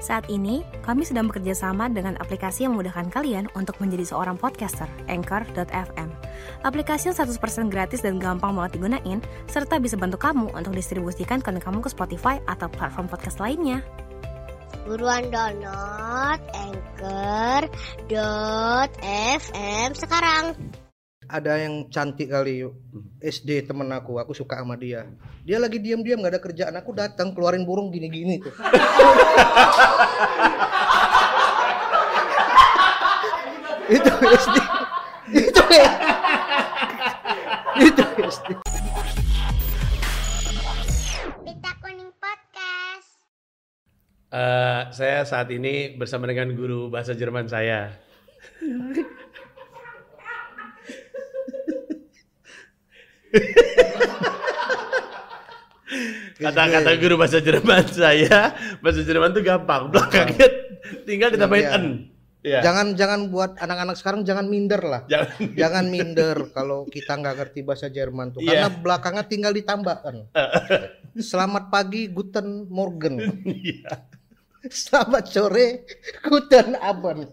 [0.00, 4.88] Saat ini, kami sedang bekerja sama dengan aplikasi yang memudahkan kalian untuk menjadi seorang podcaster,
[5.12, 6.08] Anchor.fm.
[6.64, 11.60] Aplikasi yang 100% gratis dan gampang banget digunain, serta bisa bantu kamu untuk distribusikan konten
[11.60, 13.84] kamu ke Spotify atau platform podcast lainnya.
[14.88, 17.68] Buruan download Anchor.fm
[19.92, 20.56] sekarang.
[21.30, 22.74] Ada yang cantik kali yuk
[23.22, 25.06] SD temen aku aku suka sama dia.
[25.46, 26.74] Dia lagi diam-diam nggak ada kerjaan.
[26.74, 28.50] Aku datang keluarin burung gini-gini tuh.
[33.90, 34.56] Itu SD
[35.30, 35.62] itu
[37.82, 38.48] itu SD
[41.42, 43.10] Pita Kuning Podcast.
[44.30, 47.98] Eh, saya saat ini bersama dengan guru bahasa Jerman saya.
[56.40, 59.90] Kata-kata guru bahasa Jerman saya, bahasa Jerman tuh gampang.
[59.90, 60.46] Belakangnya
[61.04, 61.76] tinggal ditambahin Iya.
[61.76, 61.86] en.
[62.40, 62.64] Ya.
[62.64, 65.28] jangan jangan buat anak-anak sekarang jangan minder lah Jangan.
[65.60, 68.64] jangan minder kalau kita nggak ngerti bahasa Jerman tuh Iya.
[68.64, 70.24] karena belakangnya tinggal ditambahkan
[71.20, 74.08] selamat pagi guten morgen Iya.
[74.60, 75.88] Selamat sore,
[76.20, 77.32] guten abend.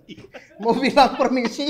[0.60, 1.68] Mau bilang permisi?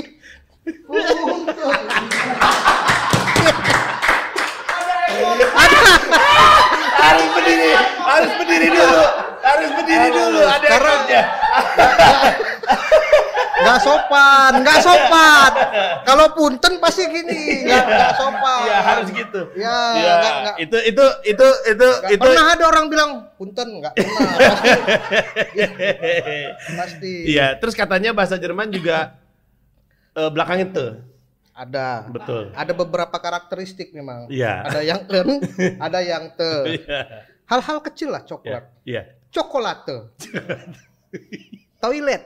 [6.98, 7.70] Harus berdiri,
[8.04, 9.02] harus berdiri dulu,
[9.40, 10.40] harus berdiri dulu.
[10.44, 10.98] Ada Karena-.
[13.58, 15.50] Nggak sopan, nggak sopan.
[16.06, 18.58] Kalau punten pasti gini, nggak nggak sopan.
[18.64, 19.40] Iya harus gitu.
[19.58, 20.54] Ya, Iya, nggak.
[20.62, 22.22] itu itu itu itu nggak itu.
[22.22, 24.28] pernah ada orang bilang punten, nggak pernah.
[26.78, 27.14] Pasti.
[27.28, 29.18] Iya, terus katanya bahasa Jerman juga
[30.14, 30.86] eh, belakang itu.
[31.58, 32.06] Ada.
[32.06, 32.54] Betul.
[32.54, 34.30] Ada beberapa karakteristik memang.
[34.30, 34.62] Iya.
[34.70, 35.30] Ada yang en,
[35.82, 36.52] ada yang te.
[36.78, 37.26] Iya.
[37.50, 38.64] Hal-hal kecil lah coklat.
[38.86, 39.02] Iya.
[39.34, 40.14] Cokolate.
[41.82, 42.22] Toilet.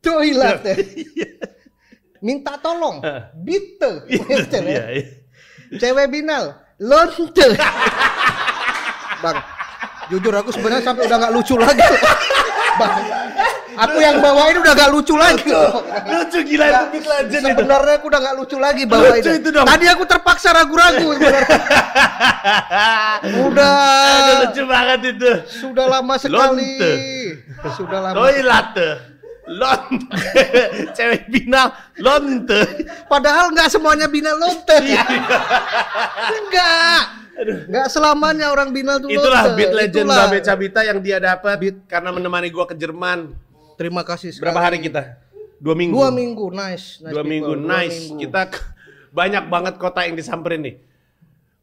[0.00, 0.60] Toilet.
[2.24, 3.04] Minta tolong.
[3.36, 4.08] Bite.
[4.08, 4.84] Gitu, Iya, ya.
[4.96, 5.04] iya.
[5.76, 6.56] Cewek binal.
[6.80, 7.52] Lonte.
[9.18, 9.38] Bang,
[10.08, 11.82] jujur aku sebenarnya sampai udah nggak lucu lagi.
[12.78, 12.94] Bang,
[13.78, 15.50] aku yang bawain udah nggak lucu lagi.
[16.12, 17.48] Lucu gila itu Big Legend itu.
[17.54, 19.22] Sebenarnya aku udah nggak lucu lagi bawain.
[19.22, 19.66] Lucu itu dong.
[19.66, 21.08] Tadi aku terpaksa ragu-ragu.
[23.48, 23.74] Udah.
[24.08, 25.30] Aduh, lucu banget itu.
[25.46, 26.78] Sudah lama sekali.
[26.78, 26.92] Lonte.
[27.74, 28.14] Sudah lama.
[28.14, 28.74] Toilet.
[29.48, 30.44] Lonte.
[30.96, 32.60] Cewek binal lonte.
[33.08, 34.76] Padahal nggak semuanya binal lonte.
[34.84, 35.04] Iya.
[36.36, 37.02] Enggak.
[37.38, 39.56] Enggak selamanya orang binal tuh Itulah lonte.
[39.56, 40.26] Beat Legend Itulah.
[40.28, 41.58] Babe Cabita yang dia dapat
[41.88, 43.47] karena menemani gua ke Jerman.
[43.78, 44.42] Terima kasih sekali.
[44.50, 45.02] Berapa hari kita?
[45.62, 45.94] Dua minggu.
[45.94, 46.98] Dua minggu, nice.
[46.98, 47.30] nice Dua people.
[47.30, 47.98] minggu, Dua nice.
[48.10, 48.20] minggu.
[48.26, 48.40] Kita
[49.14, 50.76] banyak banget kota yang disamperin nih.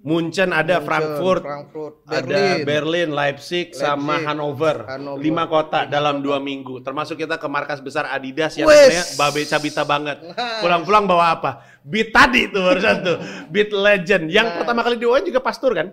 [0.06, 2.58] Munchen ada, Munchen, Frankfurt, Frankfurt, ada Berlin.
[2.62, 4.78] Berlin, Leipzig, sama Leipzig, Hannover.
[5.18, 6.78] Lima kota dalam dua minggu.
[6.86, 10.22] Termasuk kita ke markas besar Adidas yang sebenarnya babe cabita banget.
[10.62, 11.52] Pulang-pulang bawa apa?
[11.82, 13.18] Beat tadi tuh barusan tuh.
[13.50, 14.30] Beat Legend.
[14.30, 14.56] Yang Nah.
[14.62, 15.90] pertama kali diwawancara juga pastur kan?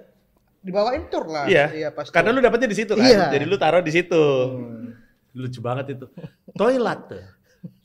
[0.61, 1.49] Dibawain tour lah.
[1.49, 1.89] Iya.
[1.97, 2.13] pasti.
[2.13, 3.01] Karena lu dapetnya di situ kan.
[3.09, 3.33] Iya.
[3.33, 4.23] Jadi lu taruh di situ.
[4.53, 4.92] Hmm.
[5.33, 6.07] Lucu banget itu.
[6.53, 7.09] Toilet,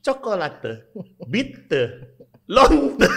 [0.03, 0.59] coklat,
[1.25, 1.71] beat,
[2.45, 3.07] lonte.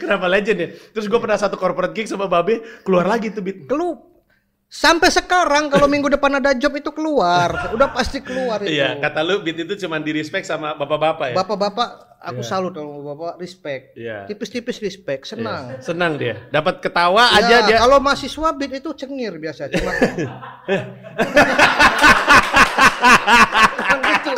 [0.00, 0.68] Kenapa legend ya?
[0.96, 3.68] Terus gue pernah satu corporate gig sama Babe, keluar lagi tuh beat.
[3.68, 4.00] Kelu
[4.64, 8.76] sampai sekarang kalau minggu depan ada job itu keluar, udah pasti keluar itu.
[8.76, 11.36] Iya, kata lu beat itu cuma di respect sama bapak-bapak ya?
[11.36, 11.88] Bapak-bapak,
[12.20, 12.48] aku Iya.
[12.48, 13.92] salut kalau bapak respect.
[13.92, 14.24] Iya.
[14.24, 15.72] Tipis-tipis respect, senang.
[15.72, 16.48] Iya, Senang dia.
[16.48, 17.76] Dapat ketawa Ya, aja dia.
[17.76, 19.92] Kalau mahasiswa beat itu cengir biasa, cuma
[22.98, 24.32] gitu.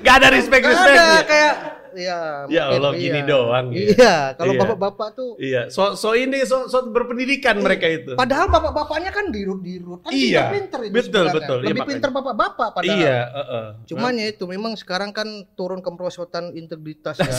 [0.00, 0.98] Gak ada respect respect.
[0.98, 1.54] ada kayak
[1.94, 2.18] ya.
[2.50, 3.00] Ya Allah, iya.
[3.00, 3.86] gini doang ya.
[3.94, 4.60] Iya, kalau Iya.
[4.66, 8.18] bapak-bapak tuh Iya, so, so ini so, so berpendidikan mereka itu.
[8.18, 10.02] Padahal bapak-bapaknya kan dirut-dirut.
[10.02, 11.38] Kan Iya, pinter itu betul, sebenarnya.
[11.38, 11.58] betul.
[11.62, 11.90] Lebih makanya.
[11.94, 12.98] pinter bapak-bapak padahal.
[12.98, 13.66] Iya, heeh.
[13.94, 17.30] Cuman ya itu memang sekarang kan turun kemerosotan integritas ya.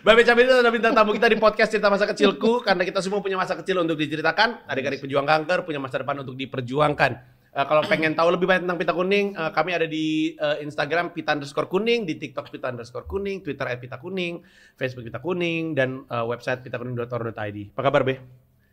[0.00, 3.20] Babe Cabe itu adalah bintang tamu kita di podcast cerita masa kecilku karena kita semua
[3.20, 4.64] punya masa kecil untuk diceritakan.
[4.64, 7.39] Adik-adik pejuang kanker punya masa depan untuk diperjuangkan.
[7.60, 11.12] Eh, kalau pengen tahu lebih banyak tentang Pita Kuning, eh, kami ada di eh, Instagram
[11.12, 14.40] Pita underscore kuning, di TikTok Pita underscore kuning, Twitter at Pita Kuning,
[14.80, 17.58] Facebook Pita Kuning, dan eh, website pitakuning.or.id.
[17.76, 18.16] Apa kabar, Be?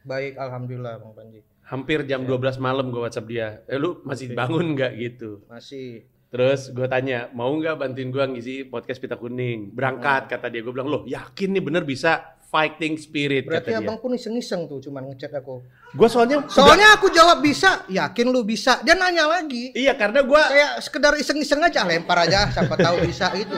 [0.07, 1.43] Baik, alhamdulillah Bang Panji.
[1.67, 3.47] Hampir jam 12 malam gue WhatsApp dia.
[3.67, 5.43] Eh, lu masih bangun nggak gitu?
[5.51, 9.71] Masih Terus gue tanya, mau nggak bantuin gue ngisi podcast Pita Kuning?
[9.71, 10.59] Berangkat, kata dia.
[10.59, 13.83] Gue bilang, loh yakin nih bener bisa fighting spirit, berarti kata dia.
[13.83, 15.59] abang pun iseng-iseng tuh cuman ngechat aku.
[15.89, 18.79] Gue soalnya, Soalnya aku jawab bisa, yakin lu bisa.
[18.81, 19.71] Dia nanya lagi.
[19.73, 23.51] iya karena gue Kayak sekedar iseng-iseng aja, lempar aja siapa tahu bisa itu.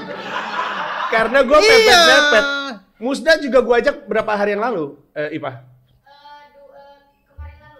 [1.09, 1.69] karena gue Iya.
[1.69, 2.45] pepet-pepet.
[2.99, 5.69] Musda juga gue ajak berapa hari yang lalu, eh, Ipa?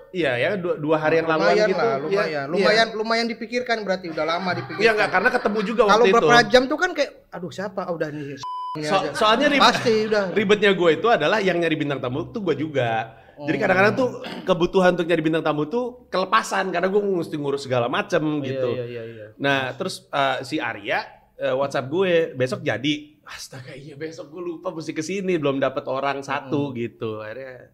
[0.10, 1.78] Iya ya dua, dua hari yang lalu lumayan gitu.
[1.78, 2.26] lah, Iya, lumayan.
[2.26, 2.42] iya.
[2.48, 4.82] Lumayan lumayan dipikirkan berarti udah lama dipikirkan.
[4.82, 6.16] Iya enggak karena ketemu juga Kalau waktu itu.
[6.18, 8.42] berapa jam tuh kan kayak aduh siapa Ah, udah nih.
[8.70, 9.10] Ini So- aja.
[9.18, 10.24] soalnya ribet, pasti udah.
[10.30, 13.18] ribetnya gue itu adalah yang nyari bintang tamu tuh gue juga.
[13.40, 13.62] Jadi Oh.
[13.66, 14.10] kadang-kadang tuh
[14.44, 18.70] kebutuhan untuk nyari bintang tamu tuh kelepasan karena gue mesti ngurus segala macem gitu.
[18.70, 19.26] Iya, iya, iya.
[19.40, 21.02] Nah terus eh, si Arya
[21.34, 23.18] eh, WhatsApp gue besok jadi.
[23.26, 27.22] Astaga iya besok gue lupa mesti ke sini belum dapat orang satu gitu.
[27.22, 27.74] Akhirnya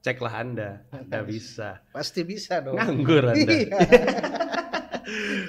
[0.00, 1.80] ceklah anda, nggak bisa.
[1.88, 2.76] Pasti bisa dong.
[2.76, 3.48] Nganggur anda.
[3.54, 3.80] Iya.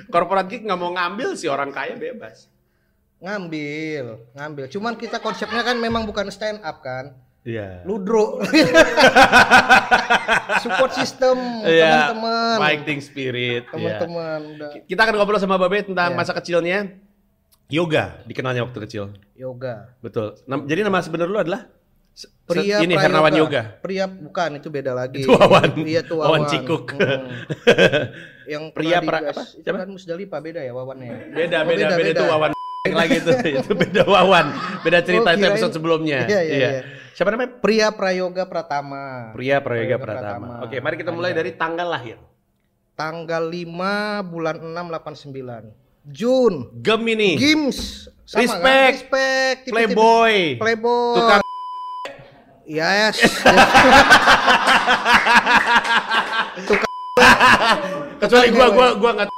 [0.06, 2.48] Corporate Geek nggak mau ngambil si orang kaya bebas.
[3.18, 4.64] Ngambil, ngambil.
[4.68, 7.12] Cuman kita konsepnya kan memang bukan stand up kan.
[7.42, 7.82] Iya.
[7.84, 8.42] Ludro.
[10.58, 12.56] Support system Iya, teman-teman.
[12.60, 13.64] Fighting spirit.
[13.68, 14.02] iya.
[14.02, 16.18] Teman-teman udah Kita akan ngobrol sama Babe tentang Iya.
[16.18, 16.78] masa kecilnya.
[17.66, 19.04] Yoga dikenalnya waktu kecil.
[19.36, 19.92] yoga.
[20.00, 20.38] Betul.
[20.46, 21.68] Nam- jadi nama sebenar lu adalah
[22.46, 22.94] Pria ini.
[22.96, 23.62] Hernawan Yoga.
[23.78, 25.22] Pria bukan itu beda lagi.
[25.22, 25.76] Itu Wawan.
[25.78, 26.42] Iya Wawan Wawan.
[26.48, 26.86] Cikuk.
[26.96, 27.26] Mm.
[28.48, 29.44] Yang Pria pra- apa?
[29.44, 29.78] Itu Siapa?
[29.84, 31.12] kan Musdalifah beda ya Wawannya.
[31.30, 32.52] Beda, Oh, beda, beda, itu Wawan
[33.02, 33.32] lagi itu.
[33.64, 34.46] itu beda Wawan.
[34.82, 36.28] Beda cerita Oh, itu episode sebelumnya.
[36.28, 36.70] Iya, iya, iya.
[37.16, 37.58] Siapa namanya?
[37.64, 39.32] Pria Prayoga Pratama.
[39.32, 40.48] Pria Prayoga Prayoga Pratama.
[40.60, 40.66] Pratama.
[40.68, 41.40] Oke, mari kita mulai Ada.
[41.42, 42.18] dari tanggal lahir.
[42.96, 45.72] Tanggal 5 bulan 6 89.
[46.06, 46.54] Jun.
[46.80, 47.36] Gemini.
[47.36, 48.06] Gims.
[48.24, 48.62] Sama Respect.
[48.62, 48.92] Kan?
[48.92, 49.58] Respect.
[49.66, 50.36] Tipe-tipe- Playboy.
[50.60, 51.16] Playboy.
[51.16, 51.42] Tukang
[52.66, 53.22] Yes.
[58.18, 59.30] kecuali gua Tukang gua gua enggak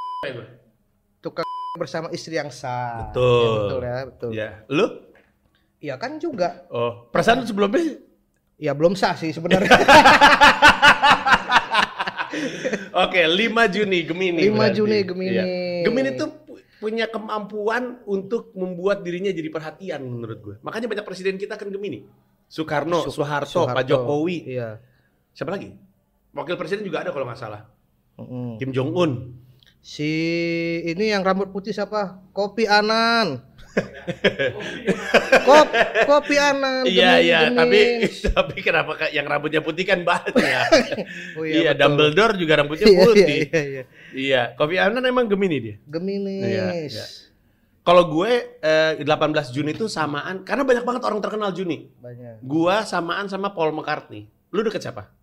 [1.19, 1.47] Tukang
[1.77, 3.09] bersama istri yang sah.
[3.09, 3.37] Betul.
[3.39, 4.29] Ya, betul ya, betul.
[4.33, 4.85] Ya, lu?
[5.77, 6.65] Iya kan juga.
[6.67, 8.01] Oh, perasaan lu sebelumnya
[8.57, 9.69] Ya belum sah sih sebenarnya.
[12.97, 13.29] Oke, 5
[13.69, 14.49] Juni Gemini.
[14.49, 14.75] 5 berarti.
[14.75, 15.31] Juni, Gemini.
[15.31, 15.45] Iya.
[15.85, 20.55] Gemini tuh pu- punya kemampuan untuk membuat dirinya jadi perhatian menurut gue.
[20.61, 22.01] Makanya banyak presiden kita kan Gemini.
[22.49, 23.89] Soekarno, Su- Soeharto, Pak Soeharto.
[23.93, 24.37] Jokowi.
[24.49, 24.81] Iya.
[25.33, 25.69] Siapa lagi?
[26.33, 27.69] Wakil presiden juga ada kalau nggak salah.
[28.17, 28.57] Mm-mm.
[28.57, 29.11] Kim Jong Un.
[29.87, 30.11] Si
[30.83, 32.19] ini yang rambut putih siapa?
[32.35, 33.39] Kopi Anan.
[35.47, 35.67] Kop,
[36.03, 36.83] kopi Anan.
[36.83, 37.79] Iya Gemini, iya, tapi
[38.35, 40.27] tapi kenapa yang rambutnya putih kan banyak.
[41.39, 41.79] Oh, iya, betul.
[41.79, 43.23] Dumbledore juga rambutnya Iya, putih.
[43.23, 43.83] Iya, iya, iya.
[44.11, 45.75] Iya, Kofi Annan emang Gemini dia.
[45.87, 46.43] Geminis.
[46.43, 47.05] Iya, iya.
[47.87, 51.87] Kalau gue eh, 18 Juni itu samaan karena banyak banget orang terkenal Juni.
[52.03, 52.43] Banyak.
[52.43, 54.27] Gua samaan sama Paul McCartney.
[54.51, 55.15] Lu deket siapa?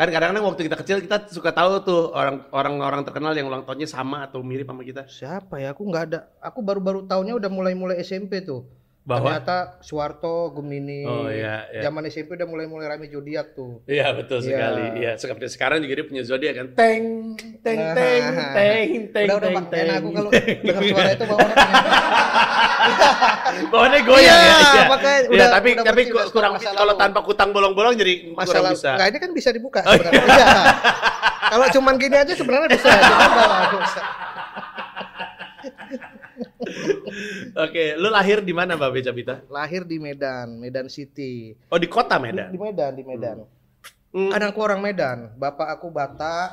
[0.00, 3.84] Kan kadang-kadang waktu kita kecil kita suka tahu tuh orang orang-orang terkenal yang ulang tahunnya
[3.84, 5.04] sama atau mirip sama kita.
[5.04, 5.76] Siapa ya?
[5.76, 6.24] Aku nggak ada.
[6.40, 8.64] Aku baru-baru tahunnya udah mulai-mulai SMP tuh.
[9.10, 11.02] Bahwa Ternyata Suwarto, Gemini.
[11.02, 11.82] Oh iya, iya.
[11.82, 13.82] Zaman SMP udah mulai-mulai rame zodiak tuh.
[13.84, 14.46] Iya betul Iya.
[14.46, 14.84] sekali.
[14.96, 16.66] Iya, seperti sekarang juga dia punya zodiak kan.
[16.72, 17.90] Teng teng Nah.
[17.90, 18.22] teng
[18.54, 21.56] teng teng udah udah teng aku kalau dengar suara itu bawaannya
[23.66, 24.56] Bawahnya goyang Iya, ya.
[24.70, 24.82] Iya.
[24.86, 28.90] makanya Iya, udah- tapi udah tapi kurang kalau tanpa kutang bolong-bolong jadi kurang masalah bisa.
[28.94, 30.22] Enggak, ini kan bisa dibuka sebenarnya.
[30.24, 30.46] Iya.
[31.50, 32.88] Kalau cuman gini aja sebenarnya bisa.
[32.88, 34.02] Cuma bawa bisa.
[37.66, 39.34] Oke, lu lahir di mana Mbak Beca Bita?
[39.50, 41.54] Lahir di Medan, Medan City.
[41.68, 42.48] Oh di kota Di, Medan.
[42.50, 43.36] di Medan, di Medan.
[44.10, 44.30] Hmm.
[44.30, 45.34] Kan aku orang Medan.
[45.38, 46.50] Bapak aku Batak,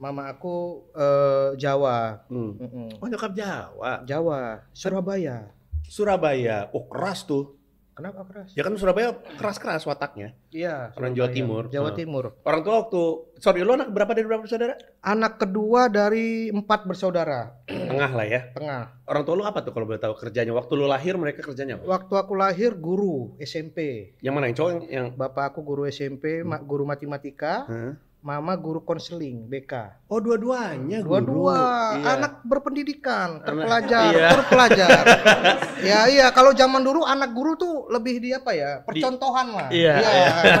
[0.00, 2.24] mama aku eh, Jawa.
[2.26, 2.56] Hmm.
[2.58, 2.88] Mm-mm.
[2.98, 4.02] Oh nyokap Jawa.
[4.08, 5.50] Jawa, Surabaya.
[5.86, 6.70] Surabaya.
[6.74, 7.59] Oh keras tuh.
[8.00, 8.56] Kenapa keras?
[8.56, 10.32] Ya kan Surabaya keras-keras wataknya.
[10.48, 10.96] Iya.
[10.96, 11.28] Orang Jawa.
[11.28, 11.68] Timur.
[11.68, 11.92] Jawa.
[11.92, 12.32] Timur.
[12.48, 13.00] Orang tua waktu
[13.36, 14.80] sorry lu anak berapa dari berapa saudara?
[15.04, 17.60] Anak kedua dari empat bersaudara.
[17.68, 18.40] Tengah lah ya.
[18.56, 19.04] Tengah.
[19.04, 20.56] Orang tua lu apa tuh kalau boleh tahu kerjanya?
[20.56, 21.84] Waktu lu lahir mereka kerjanya apa?
[21.84, 24.10] Waktu aku lahir guru SMP.
[24.24, 27.92] Yang mana yang cowok yang, yang Bapak aku guru SMP, ma- guru matematika, Hah?
[28.20, 29.72] Mama guru konseling BK.
[30.06, 31.08] Oh dua-duanya guru.
[31.16, 31.56] Dua-dua
[31.96, 32.08] Iya.
[32.14, 34.28] anak berpendidikan, Anak- terpelajar, iya.
[34.30, 35.02] terpelajar.
[35.88, 38.84] ya iya, kalau zaman dulu anak guru tuh lebih di apa ya?
[38.84, 39.68] Percontohan lah.
[39.70, 40.28] Iya, iya.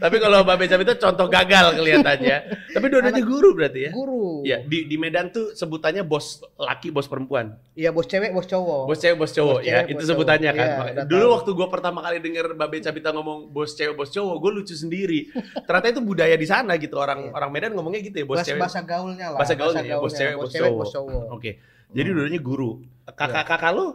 [0.00, 2.36] Tapi kalau Mbak Beca itu contoh gagal kelihatannya.
[2.70, 3.90] Tapi dua-duanya guru berarti ya?
[3.92, 4.42] Guru.
[4.42, 7.56] Iya, di, di Medan tuh sebutannya bos laki, bos perempuan.
[7.74, 8.84] Iya, bos cewek, bos cowok.
[8.86, 9.82] Bos cewek, bos cowok Bos ya.
[9.82, 10.58] cewek, Itu bos sebutannya cowok.
[10.58, 10.68] kan.
[10.88, 11.34] Iya, Dulu tahu.
[11.34, 14.74] waktu gue pertama kali denger Mbak Beca Bita ngomong bos cewek, bos cowok, gue lucu
[14.74, 15.20] sendiri.
[15.60, 16.94] Ternyata itu budaya di sana gitu.
[16.94, 17.32] Orang Iya.
[17.32, 18.60] orang Medan ngomongnya gitu ya, bos bahasa, cewek.
[18.62, 19.38] bahasa gaulnya lah.
[19.38, 20.74] Bahasa gaulnya ya, bos cewek, bos cowok.
[20.78, 21.22] bos cowok.
[21.32, 21.50] Oke.
[21.90, 22.16] Jadi Hmm.
[22.16, 22.70] dulunya guru.
[23.04, 23.86] Kakak-kakak lu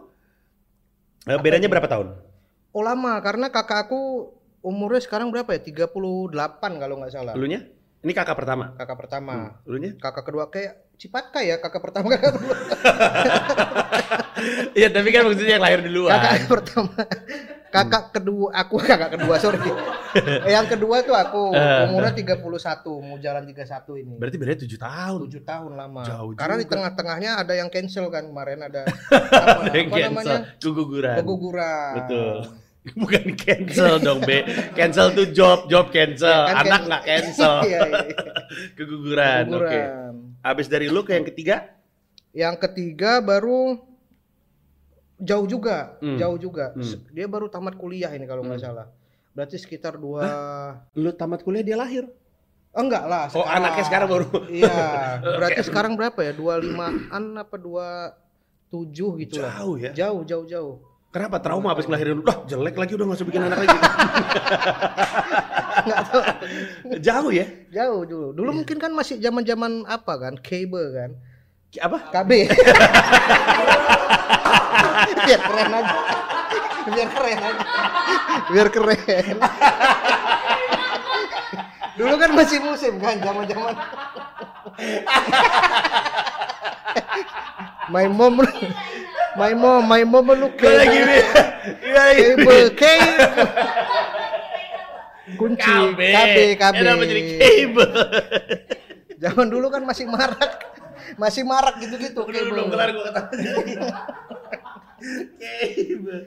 [1.25, 2.07] eh, bedanya berapa tahun?
[2.69, 5.59] Oh lama, karena kakak aku umurnya sekarang berapa ya?
[5.63, 5.89] 38
[6.75, 7.33] kalau nggak salah.
[7.33, 7.63] Elunya?
[7.99, 8.71] Ini kakak pertama.
[8.75, 9.33] Kakak pertama.
[9.33, 9.67] Hmm.
[9.67, 9.91] Elunya?
[9.95, 12.55] Kakak kedua kayak Cipatka ya, kakak pertama kakak kedua.
[14.71, 16.11] Iya, tapi kan maksudnya yang lahir duluan.
[16.11, 16.95] kakak pertama.
[17.69, 19.61] Kakak kedua, aku kakak kedua, sorry.
[20.55, 21.85] yang kedua tuh aku, Eh.
[21.85, 22.41] umurnya 31,
[22.99, 24.15] mau jalan 31 ini.
[24.17, 25.19] Berarti bedanya 7 tahun.
[25.29, 26.01] 7 tahun lama.
[26.03, 30.37] Jauh Karena di tengah-tengahnya ada yang cancel kan kemarin ada apa, Yang apa cancel, namanya?
[30.57, 31.15] keguguran.
[31.15, 31.93] Keguguran.
[31.95, 32.35] Betul.
[32.89, 34.39] Bukan cancel dong, Be.
[34.73, 36.41] Cancel tuh job, job cancel.
[36.43, 37.53] Ya, kan Anak nggak cancel.
[37.61, 38.01] Iya, iya.
[38.73, 39.43] Keguguran.
[39.51, 39.61] Oke.
[39.61, 40.13] Keguguran.
[40.41, 41.69] Abis dari lu ke yang ketiga?
[42.31, 43.77] Yang ketiga baru
[45.19, 46.17] jauh juga, Hmm.
[46.17, 46.71] jauh juga.
[46.73, 47.03] Hmm.
[47.11, 48.87] Dia baru tamat kuliah ini kalau nggak salah.
[49.35, 50.25] Berarti sekitar dua
[50.97, 52.07] Lu tamat kuliah dia lahir.
[52.69, 53.25] Oh, enggak lah.
[53.33, 54.29] Oh, anaknya sekarang baru.
[54.45, 54.77] Iya.
[55.41, 56.31] Berarti sekarang berapa ya?
[56.37, 59.57] 25-an apa 27 gitu lah.
[59.57, 59.91] Jauh ya.
[59.91, 60.75] Jauh, jauh, jauh.
[61.09, 62.21] Kenapa trauma abis ngelahirin?
[62.21, 63.77] Wah, jelek lagi udah nggak usah bikin anak lagi.
[67.09, 67.45] Jauh ya?
[67.73, 68.27] Jauh dulu.
[68.37, 70.33] Dulu mungkin kan masih zaman-zaman apa kan?
[70.37, 71.11] Cable kan.
[71.81, 71.97] Apa?
[72.13, 72.31] KB.
[75.25, 75.95] Biar keren aja.
[76.89, 77.63] Biar keren aja.
[78.49, 79.35] Biar keren.
[81.99, 83.75] Dulu kan masih musim kan zaman-zaman.
[87.91, 88.39] my mom
[89.37, 90.25] My mom, my mom.
[90.59, 90.99] Iya lagi.
[92.17, 93.27] cable, cable.
[95.37, 95.99] Kunci, KB.
[96.01, 97.93] KB, cable?
[99.21, 100.65] Zaman dulu kan masih marak.
[101.15, 102.51] Masih marak gitu-gitu Udah cable.
[102.51, 103.21] belum kelar gue kata.
[105.39, 106.21] Cable.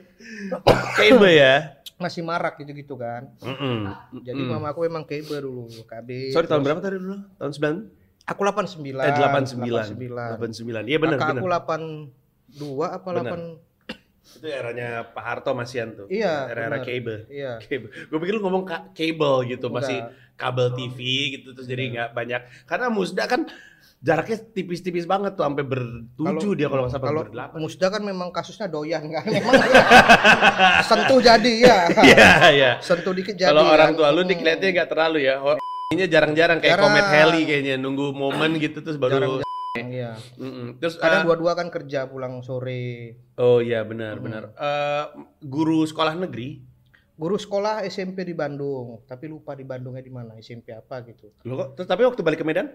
[0.94, 1.54] Cable ya.
[1.96, 3.30] Masih marak gitu-gitu kan.
[3.38, 3.86] Mm-mm.
[4.20, 6.34] Jadi mama aku emang cable dulu, KB.
[6.34, 7.16] Sorry tahun berapa tadi dulu?
[7.36, 8.02] Tahun 9?
[8.24, 9.02] Aku 89.
[9.02, 10.02] Eh 89.
[10.38, 10.86] 89.
[10.86, 11.36] Iya benar benar.
[11.36, 13.08] aku 82 apa.
[13.12, 13.72] 8
[14.32, 16.06] Itu eranya Pak Harto masian tuh.
[16.06, 17.26] Iya, Era-era cable.
[17.26, 17.58] Iya.
[17.60, 17.90] Cable.
[18.06, 19.82] Gue pikir lu ngomong ka- cable gitu, Enggak.
[19.82, 19.98] masih
[20.34, 20.98] kabel TV
[21.36, 22.40] gitu terus jadi nggak banyak.
[22.64, 23.50] Karena Musda kan
[24.02, 27.56] jaraknya tipis-tipis banget tuh sampai bertujuh dia kalau nggak salah kalau berdelapan.
[27.56, 29.22] Musda kan memang kasusnya doyan kan.
[29.24, 29.84] Memang iya.
[30.82, 31.78] sentuh jadi ya.
[32.10, 32.70] Iya, iya.
[32.82, 33.48] Sentuh dikit jadi.
[33.48, 33.98] Kalau orang kan.
[33.98, 34.30] tua lu Hmm.
[34.30, 35.38] dikelihatnya nggak terlalu ya.
[35.38, 35.56] Oh,
[35.92, 36.88] Ini jarang-jarang kayak Jarang.
[36.88, 39.16] Comet Heli kayaknya nunggu momen gitu terus baru.
[39.16, 39.50] Jarang-jarang.
[39.72, 40.12] Iya.
[40.36, 40.76] Mm-mm.
[40.76, 43.16] Terus Kadang eh, dua-dua kan kerja pulang sore.
[43.36, 44.24] oh iya benar Hmm.
[44.24, 44.42] benar.
[44.52, 45.04] Eh,
[45.40, 46.60] guru sekolah negeri.
[47.12, 51.30] Guru sekolah SMP di Bandung, tapi lupa di Bandungnya di mana, SMP apa gitu.
[51.44, 52.68] Lo kok terus tapi waktu balik ke Medan?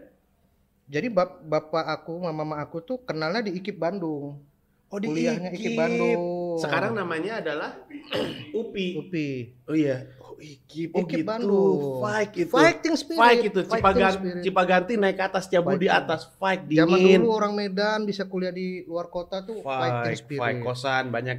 [0.88, 4.39] Jadi bap bapak aku, mama aku tuh kenalnya di IKIP Bandung.
[4.88, 6.22] Oh Kuliahnya IKIP Bandung.
[6.63, 7.75] Sekarang namanya adalah
[8.56, 8.88] UPI.
[9.03, 9.32] UPI.
[9.67, 10.08] Oh iya.
[10.24, 10.96] Oh IKIP.
[10.96, 11.27] Oh IKIP gitu.
[11.27, 11.75] Bandung.
[12.00, 12.53] Fight itu.
[12.56, 13.20] Fighting spirit.
[13.20, 13.60] Fight itu.
[13.67, 14.44] Fighting Cipaganti, spirit.
[14.48, 15.91] Cipaganti naik ke atas, Ciabu di Fighting.
[15.91, 16.22] atas.
[16.39, 17.20] Fight Zaman dingin.
[17.20, 20.39] dulu orang Medan bisa kuliah di luar kota tuh fighting Fight, spirit.
[20.39, 21.36] fight kosan banyak.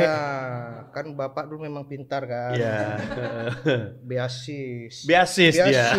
[0.00, 0.16] Ya,
[0.96, 2.56] kan bapak dulu memang pintar kan.
[2.56, 2.96] Iya.
[4.08, 5.04] Beasis.
[5.04, 5.92] Beasis dia.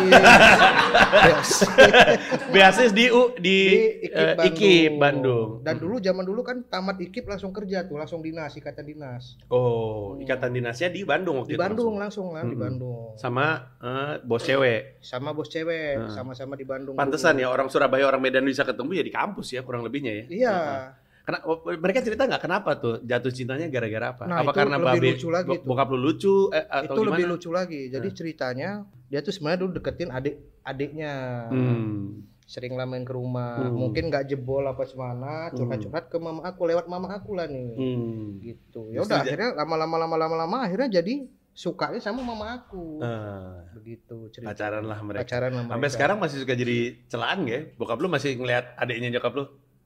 [1.14, 1.70] Beasis.
[2.54, 3.58] Beasis di U di,
[4.02, 4.50] di eh, IKIP Bandung.
[4.50, 5.48] IKIP Bandung.
[5.62, 9.38] Dan dulu zaman dulu kan tamat IKIP langsung kerja tuh, langsung dinas, ikatan dinas.
[9.46, 12.34] Oh, ikatan dinasnya di Bandung waktu Di itu Bandung langsung.
[12.34, 12.64] langsung lah, di Mm-mm.
[12.66, 13.02] Bandung.
[13.14, 13.46] Sama
[13.78, 14.98] eh, bos cewek.
[15.00, 16.10] Sama bos cewek, Hmm.
[16.10, 16.98] sama-sama di Bandung.
[16.98, 17.42] Pantesan dulu.
[17.42, 20.24] ya orang Surabaya orang Medan bisa ketemu ya di kampus ya kurang lebihnya ya.
[20.26, 20.50] Iya.
[20.50, 21.03] Karena
[21.42, 24.24] oh, mereka cerita nggak kenapa tuh jatuh cintanya gara-gara apa?
[24.24, 27.00] Nah, apa itu karena lebih babe lucu lagi bo- bokap lu lucu eh, atau itu
[27.00, 27.10] gimana?
[27.10, 27.80] lebih lucu lagi.
[27.88, 28.14] Jadi Nah.
[28.14, 28.70] ceritanya
[29.06, 31.12] dia tuh sebenarnya dulu deketin adik adiknya.
[31.48, 32.28] Hmm.
[32.44, 33.56] Sering lah main ke rumah.
[33.58, 33.72] Hmm.
[33.72, 37.72] Mungkin nggak jebol apa semana, curhat-curhat ke mama aku lewat mama aku lah nih.
[37.72, 38.36] Hmm.
[38.38, 38.92] Gitu.
[38.92, 43.00] Ya udah akhirnya lama-lama lama-lama lama akhirnya jadi sukanya sama mama aku.
[43.00, 44.52] Ah, Begitu cerita.
[44.52, 45.24] pacaran lah mereka.
[45.24, 45.94] Pacaran Sampai mereka.
[45.94, 47.64] sekarang masih suka jadi celaan ya?
[47.78, 49.44] Bokap lu masih ngeliat adiknya nyokap lu?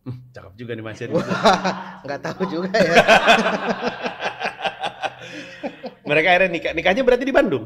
[0.08, 1.12] "Hmm, cakep juga nih Mas Yen."
[2.08, 2.94] nggak tahu juga ya.
[6.08, 6.72] mereka akhirnya nikah.
[6.72, 7.64] Nikahnya berarti di Bandung?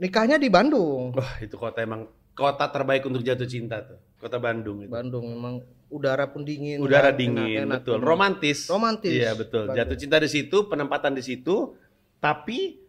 [0.00, 1.14] Nikahnya di Bandung.
[1.14, 4.00] Wah, itu kota emang kota terbaik untuk jatuh cinta tuh.
[4.18, 4.90] Kota Bandung itu.
[4.90, 5.54] Bandung memang
[5.92, 6.80] udara pun dingin.
[6.82, 7.78] Udara kan, dingin, enak-enak.
[7.84, 7.98] betul.
[8.02, 8.58] Romantis.
[8.66, 9.12] Romantis.
[9.14, 9.70] Iya, betul.
[9.70, 9.78] Bandung.
[9.78, 11.76] Jatuh cinta di situ, penempatan di situ,
[12.18, 12.80] tapi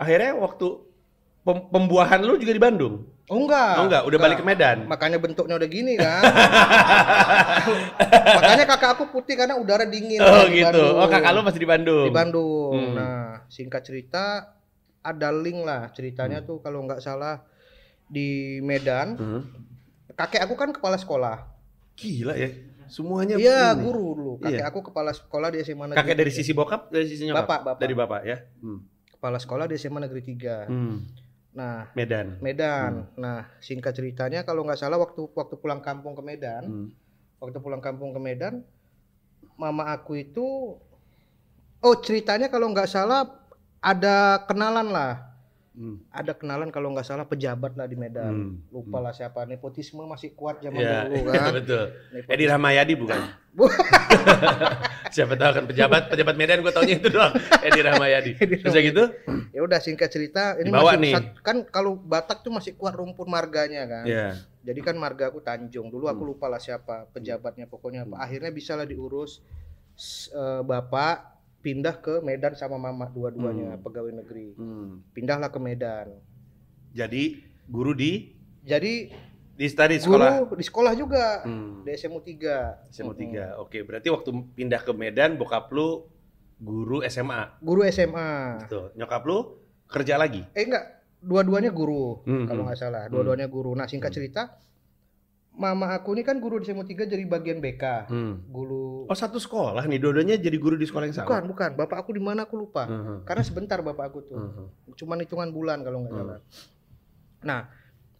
[0.00, 0.66] akhirnya waktu
[1.44, 2.94] pem- pembuahan lu juga di Bandung.
[3.30, 3.72] Oh enggak.
[3.78, 4.78] Oh enggak, udah balik ke Medan.
[4.84, 6.22] Makanya bentuknya udah gini kan.
[8.36, 10.18] Makanya kakak aku putih karena udara dingin.
[10.18, 10.66] Oh kan gitu.
[10.66, 10.94] Bandung.
[10.98, 12.04] Oh kakak lu masih di Bandung.
[12.04, 12.72] di Bandung.
[12.74, 12.94] Hmm.
[12.94, 14.50] Nah, singkat cerita
[15.00, 15.94] ada link lah Hmm.
[15.94, 17.46] ceritanya tuh kalau nggak salah
[18.04, 19.14] di Medan.
[19.14, 19.42] Hmm.
[20.10, 21.46] Kakek aku kan kepala sekolah.
[21.94, 22.50] Gila ya.
[22.90, 24.32] Semuanya Iya, guru dulu.
[24.36, 24.66] Kakek Iya.
[24.66, 26.36] aku kepala sekolah di SMA Negeri Kakek dari 3.
[26.36, 27.46] sisi bokap, dari sisi nyokap?
[27.46, 27.80] Bapak, bapak.
[27.80, 28.36] Dari bapak ya.
[28.58, 28.82] Hmm.
[29.10, 30.64] kepala sekolah di SMA Negeri 3.
[30.66, 30.96] Hmm.
[31.50, 32.38] Nah, Medan.
[32.38, 33.10] Medan.
[33.18, 36.88] Nah, singkat ceritanya kalau nggak salah waktu waktu pulang kampung ke Medan, Hmm.
[37.42, 38.62] waktu pulang kampung ke Medan,
[39.58, 40.78] mama aku itu,
[41.82, 43.26] oh ceritanya kalau nggak salah
[43.82, 45.29] ada kenalan lah,
[45.80, 45.96] Hmm.
[46.10, 48.28] ada kenalan kalau nggak salah pejabat lah di Medan.
[48.28, 48.52] Hmm.
[48.68, 51.56] Lupa lah siapa, nepotisme masih kuat zaman Iya, dulu kan.
[51.56, 51.84] betul.
[52.10, 52.28] Nepotisme.
[52.30, 53.20] Edi Rahmayadi bukan?
[53.50, 53.72] Bu-
[55.10, 57.32] Siapa tahu kan pejabat pejabat Medan gue taunya itu doang.
[57.60, 58.30] Edi Rahmayadi.
[58.60, 59.04] Udah gitu?
[59.50, 61.12] Ya udah singkat cerita, ini Dibawa masih nih.
[61.14, 64.04] sat- kan kalau Batak tuh masih kuat rumpun marganya kan.
[64.04, 64.36] Iya.
[64.60, 65.88] Jadi kan marga aku Tanjung.
[65.88, 66.30] Dulu aku Hmm.
[66.30, 68.20] lupa lah siapa pejabatnya pokoknya apa.
[68.20, 69.40] Akhirnya bisa lah diurus
[70.28, 73.82] eh, bapak pindah ke Medan sama mama dua-duanya Hmm.
[73.82, 74.54] pegawai negeri.
[74.54, 75.04] Hmm.
[75.10, 76.16] Pindahlah ke Medan.
[76.90, 79.08] Jadi guru di Jadi
[79.54, 80.42] di tadi sekolah.
[80.42, 81.80] guru di sekolah juga Hmm.
[81.80, 82.88] di SMU 3.
[82.88, 83.56] SMA 3.
[83.56, 86.08] Oke, berarti waktu pindah ke Medan bokap lu
[86.56, 87.56] guru SMA.
[87.58, 88.64] Guru SMA.
[88.66, 89.38] Tuh, nyokap lu
[89.86, 90.44] kerja lagi.
[90.52, 90.84] Eh enggak,
[91.18, 92.68] dua-duanya guru Hmm, kalau hmm.
[92.68, 93.04] nggak salah.
[93.06, 93.72] Dua-duanya guru.
[93.72, 94.20] Nah, singkat Hmm.
[95.60, 98.08] Mama aku ini kan guru di SMU 3 jadi bagian BK.
[98.08, 98.40] Hmm.
[98.48, 101.28] Guru Oh, satu sekolah nih, dua-duanya jadi guru di sekolah yang sama.
[101.28, 101.70] Bukan, bukan.
[101.76, 102.88] Bapak aku di mana aku lupa.
[102.88, 103.20] Hmm.
[103.22, 104.40] Karena sebentar bapak aku tuh.
[104.40, 104.66] Hmm.
[104.96, 106.20] Cuman hitungan bulan kalau nggak Hmm.
[106.24, 106.38] salah.
[107.40, 107.60] Nah,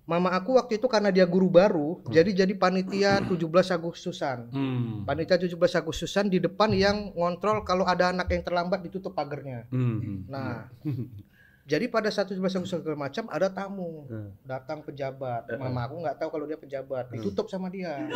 [0.05, 2.13] mama aku waktu itu karena dia guru baru, Hmm.
[2.13, 4.53] jadi jadi panitia 17 Agustusan.
[4.53, 5.09] Hmm.
[5.09, 9.65] Panitia 17 Agustusan di depan yang ngontrol kalau ada anak yang terlambat ditutup pagarnya.
[9.71, 10.29] Hmm.
[10.29, 10.69] Nah,
[11.71, 14.35] jadi pada 17 Agustus segala macam ada tamu, Hmm.
[14.43, 15.47] datang pejabat.
[15.47, 15.55] Eh.
[15.55, 17.15] Mama aku nggak tahu kalau dia pejabat, Hmm.
[17.15, 17.95] ditutup sama dia.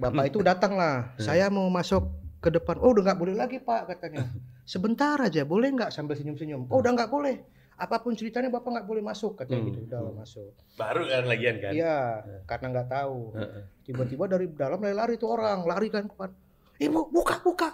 [0.00, 1.20] Nah, Bapak itu datang lah, Hmm.
[1.20, 2.08] saya mau masuk
[2.40, 2.80] ke depan.
[2.80, 4.32] Oh udah nggak boleh lagi pak katanya.
[4.64, 6.72] Sebentar aja, boleh nggak sambil senyum-senyum?
[6.72, 7.36] Oh udah nggak boleh.
[7.76, 9.68] Apa pun ceritanya bapak nggak boleh masuk katanya Hmm.
[9.72, 9.80] gitu.
[9.88, 10.52] Udah lah masuk.
[10.76, 11.72] Baru kan lagian kan?
[11.72, 12.00] Iya,
[12.44, 13.18] karena nggak tahu.
[13.36, 13.62] Heeh.
[13.84, 16.30] Tiba-tiba dari dalam lari-lari tuh orang, lari kan ke depan.
[16.80, 17.68] Ibu buka buka.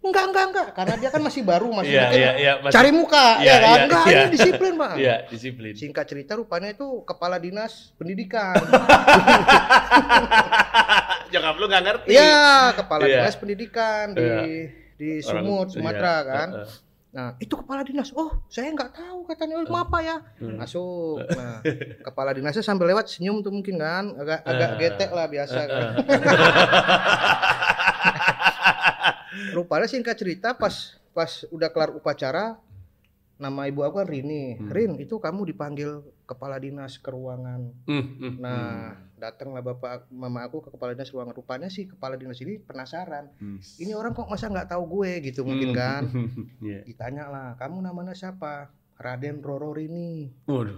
[0.00, 2.52] Enggak enggak enggak, karena dia kan masih baru masih mungkin iya, iya.
[2.56, 4.16] masih- cari muka Iya, ya kan iya, enggak iya.
[4.16, 5.72] ini disiplin pak Iya, disiplin.
[5.74, 8.56] singkat cerita rupanya itu kepala dinas pendidikan
[11.30, 12.08] Nyokap lu nggak ngerti.
[12.10, 12.40] iya
[12.74, 13.16] kepala Iya.
[13.20, 14.40] dinas pendidikan di Iya.
[14.96, 16.68] di Orang- Sumut Sumatera iya, kan heeh.
[17.10, 20.56] nah itu kepala dinas oh saya nggak tahu katanya oh, maaf pak ya Hmm.
[20.56, 21.58] masuk nah
[22.00, 24.76] kepala dinasnya sambil lewat senyum tuh mungkin kan agak agak Eh.
[24.80, 25.92] getek lah biasa kan
[29.50, 30.74] rupanya singkat cerita pas
[31.10, 32.58] pas udah kelar upacara
[33.36, 34.68] nama ibu aku kan Rini Hmm.
[34.68, 35.90] Rin itu kamu dipanggil
[36.24, 41.32] kepala dinas ke ruangan Hmm, hmm, nah datanglah bapak mama aku ke kepala dinas ruangan
[41.32, 43.58] rupanya sih kepala dinas ini penasaran hmm.
[43.78, 45.78] ini orang kok masa nggak tahu gue gitu mungkin Hmm.
[45.78, 46.02] kan
[46.62, 46.84] Iya.
[46.84, 50.76] ditanya lah kamu namanya siapa Raden Roro Rini Waduh.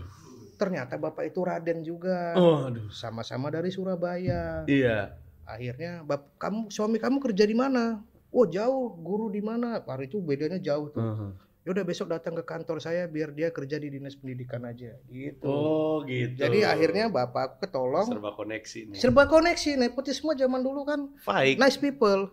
[0.55, 2.87] ternyata bapak itu Raden juga Oh, aduh.
[2.89, 5.19] sama-sama dari Surabaya Iya.
[5.43, 7.99] akhirnya bap kamu suami kamu kerja di mana
[8.33, 11.31] oh jauh guru di mana hari itu bedanya jauh tuh Heeh.
[11.63, 16.03] yaudah besok datang ke kantor saya biar dia kerja di dinas pendidikan aja gitu Oh,
[16.03, 16.35] gitu.
[16.35, 18.99] jadi akhirnya bapak aku ketolong serba koneksi nih.
[18.99, 21.61] serba koneksi nepotisme zaman dulu kan Baik.
[21.61, 22.33] nice people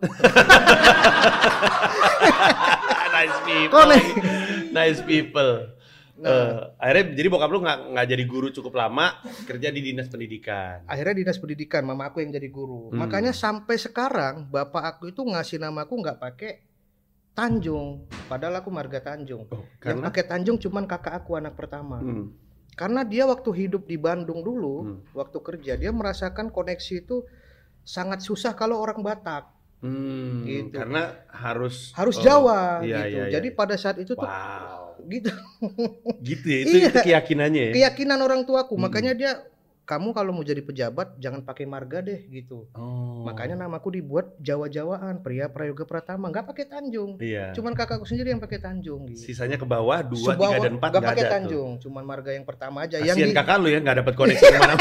[3.10, 3.74] nice people.
[3.74, 4.04] Konek.
[4.72, 5.52] nice people.
[6.20, 6.28] Nah.
[6.28, 10.84] Eh, akhirnya jadi bokap lu nggak nggak jadi guru cukup lama kerja di dinas pendidikan.
[10.84, 13.00] akhirnya dinas pendidikan mama aku yang jadi guru Hmm.
[13.00, 16.52] makanya sampai sekarang bapak aku itu ngasih namaku nggak pakai
[17.30, 22.36] Tanjung padahal aku marga Tanjung Oh, yang pakai Tanjung cuman kakak aku anak pertama Hmm,
[22.74, 24.98] karena dia waktu hidup di Bandung dulu Hmm.
[25.12, 27.24] waktu kerja dia merasakan koneksi itu
[27.80, 29.48] sangat susah kalau orang Batak
[29.80, 30.76] hmm, Gitu.
[30.76, 33.32] karena harus harus oh, Jawa iya, gitu iya, iya.
[33.32, 34.28] jadi pada saat itu tuh
[35.06, 35.30] gitu
[36.20, 36.88] gitu ya itu, Iya.
[36.88, 37.72] itu keyakinannya ya.
[37.74, 38.82] keyakinan orang tuaku Hmm.
[38.82, 39.32] makanya dia
[39.82, 43.22] kamu kalau mau jadi pejabat jangan pakai marga deh gitu Oh.
[43.22, 47.50] makanya namaku dibuat Jawa-Jawaan pria Prayoga Pratama nggak pakai Tanjung iya.
[47.50, 50.88] cuman kakakku sendiri yang pakai Tanjung gitu Sisanya ke bawah dua, Sebawa- tiga dan empat
[50.88, 51.32] nggak pakai ada tuh.
[51.32, 54.44] Tanjung cuman marga yang pertama aja yang Kasian di kakak lu ya nggak dapat koneksi
[54.46, 54.74] ke mana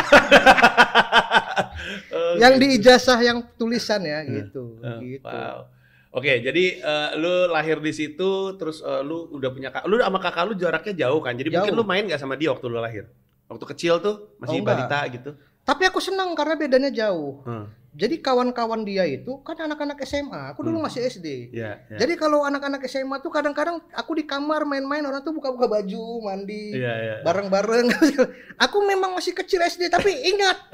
[2.10, 2.62] Oh, yang gitu.
[2.62, 5.65] di ijazah yang tulisan ya gitu Eh, gitu Wow.
[6.10, 10.17] Oke, jadi eh, lu lahir di situ, terus eh, lu udah punya kak, lu sama
[10.17, 11.38] kakak lu jaraknya jauh kan?
[11.38, 11.80] Jadi mungkin Jauh.
[11.80, 13.06] lu main nggak sama dia waktu lu lahir?
[13.45, 15.34] Waktu kecil tuh masih Oh, balita gitu.
[15.62, 17.69] tapi aku senang karena bedanya jauh Hmm.
[17.89, 20.86] Jadi kawan-kawan dia itu kan anak-anak SMA aku dulu Hmm.
[20.86, 21.97] masih SD Iya, iya.
[21.97, 26.75] Jadi kalau anak-anak SMA tuh kadang-kadang aku di kamar main-main orang tuh buka-buka baju, mandi,
[26.75, 27.15] Iya, iya.
[27.21, 27.89] bareng-bareng.
[28.63, 30.69] aku memang masih kecil SD tapi ingat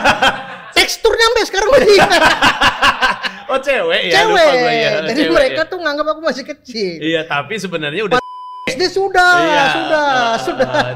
[0.76, 2.22] teksturnya sampai sekarang masih ingat.
[3.46, 4.42] Oh, cewek ya, cewek.
[4.42, 4.90] lupa ya.
[5.06, 5.70] Jadi cewek, mereka ya.
[5.70, 6.98] tuh nganggap aku masih kecil.
[6.98, 8.18] Iya, tapi sebenarnya udah
[8.66, 9.64] SD sudah, Iya.
[9.70, 10.94] sudah, Ah, sudah, ah,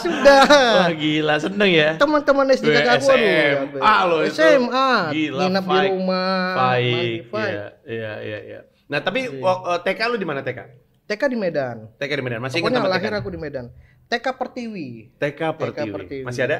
[0.00, 0.42] sudah.
[0.48, 1.88] Wah, gila, seneng ya.
[1.94, 4.34] Teman-teman SD kakak aku SMA loh itu.
[4.34, 8.60] SMA, Gila, nginep di rumah, Baik, iya, iya, iya, iya.
[8.86, 9.38] Nah, tapi Iya.
[9.38, 10.60] wak- eh, TK lu di mana TK?
[11.06, 11.76] TK di Medan.
[11.94, 12.40] TK di Medan.
[12.40, 13.18] Masih ingat Pokoknya lahir TK?
[13.18, 13.66] aku di Medan.
[14.06, 15.90] TK Pertiwi TK Pertiwi.
[15.92, 16.22] Pertiwi.
[16.24, 16.58] Masih ada?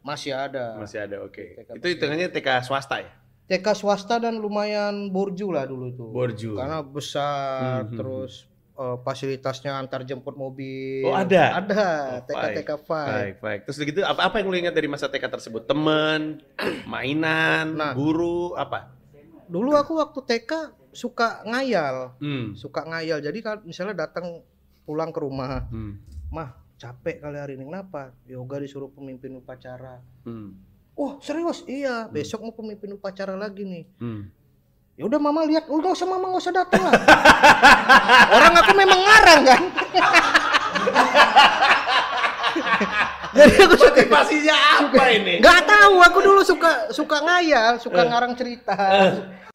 [0.00, 0.78] masih ada.
[0.78, 1.44] Masih ada, oke.
[1.56, 3.10] TK Itu hitungannya TK swasta ya?
[3.46, 6.08] TK swasta dan lumayan borju lah dulu tuh.
[6.08, 6.54] Borju.
[6.54, 8.32] Karena besar, Hmm, hmm, terus
[8.76, 11.02] eh, fasilitasnya antar jemput mobil.
[11.02, 11.58] Oh, ada?
[11.58, 11.86] Ada.
[12.12, 12.54] Oh, TK baik.
[12.56, 13.08] TK five.
[13.10, 13.60] Baik, baik.
[13.64, 15.64] Terus gitu apa apa yang lu ingat dari masa TK tersebut?
[15.64, 16.44] Temen,
[16.92, 17.92] mainan, Nah.
[17.92, 18.92] guru, apa?
[19.46, 20.52] Dulu aku waktu TK
[20.90, 22.52] suka ngayal, Hmm.
[22.52, 23.20] suka ngayal.
[23.20, 24.42] Jadi kalau misalnya datang
[24.82, 26.00] pulang ke rumah, Hmm.
[26.28, 28.12] mah capek kali hari ini kenapa?
[28.24, 30.00] Yoga disuruh pemimpin upacara.
[30.22, 30.56] Hmm.
[30.92, 31.60] Oh serius?
[31.64, 32.08] Iya.
[32.08, 33.84] Besok mau pemimpin upacara lagi nih.
[33.96, 34.32] Hmm.
[34.96, 36.96] Ya udah mama lihat, oh, nggak usah mama nggak usah datang lah.
[38.40, 39.62] Orang aku memang ngarang kan.
[43.36, 45.44] Jadi aku suka Motivasinya apa ini?
[45.44, 48.72] nggak tahu, aku dulu suka suka ngayal, suka ngarang cerita.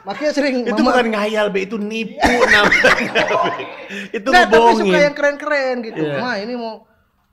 [0.06, 1.66] Makanya sering Itu mama bukan ngayal, Be.
[1.66, 2.94] Itu nipu namanya.
[2.94, 3.66] Be.
[4.14, 6.02] Itu Nggak, tapi suka yang keren-keren gitu.
[6.06, 6.22] Iya.
[6.22, 6.86] Ma ini mau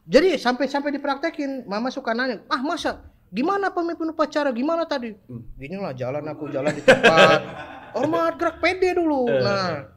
[0.09, 5.13] jadi sampai sampai dipraktekin, mama suka nanya, ah masa gimana pemimpin upacara, gimana tadi?
[5.29, 5.45] Hmm.
[5.61, 7.41] Gini lah jalan aku jalan di tempat,
[7.95, 9.29] hormat gerak pede dulu.
[9.29, 9.41] Eh.
[9.41, 9.89] Nah,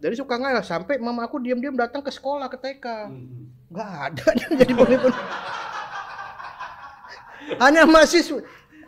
[0.00, 2.86] jadi suka ngayal sampai mama aku diam-diam datang ke sekolah ke TK.
[3.12, 3.52] Hmm.
[3.70, 5.12] Nggak ada dia jadi pemimpin.
[7.60, 8.40] Hanya mahasiswa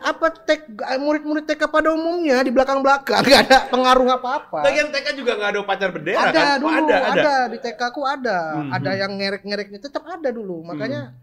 [0.03, 0.67] apa tek
[0.99, 4.59] murid-murid TK pada umumnya di belakang-belakang nggak ada pengaruh apa-apa.
[4.67, 6.57] Lagian TK juga nggak ada upacara bendera ada kan?
[6.59, 7.35] Dulu, ada, ada, ada.
[7.47, 8.99] di TK aku ada, Hmm, ada hmm.
[8.99, 10.59] yang ngerek-ngereknya tetap ada dulu.
[10.67, 11.15] Makanya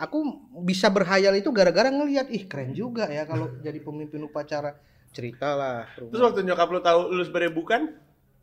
[0.00, 0.24] aku
[0.64, 4.72] bisa berhayal itu gara-gara ngelihat ih keren juga ya kalau jadi pemimpin upacara.
[5.14, 5.86] Ceritalah.
[5.94, 7.80] Terus waktu nyokap lu tahu lu sebenarnya bukan?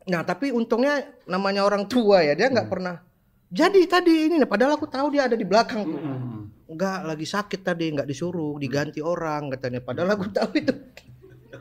[0.08, 3.12] Nah, tapi untungnya namanya orang tua ya, dia nggak pernah
[3.52, 6.00] jadi tadi ini padahal aku tahu dia ada di belakang tuh.
[6.72, 9.84] Enggak, lagi sakit tadi, nggak disuruh, diganti orang katanya.
[9.84, 10.72] Padahal aku tahu itu.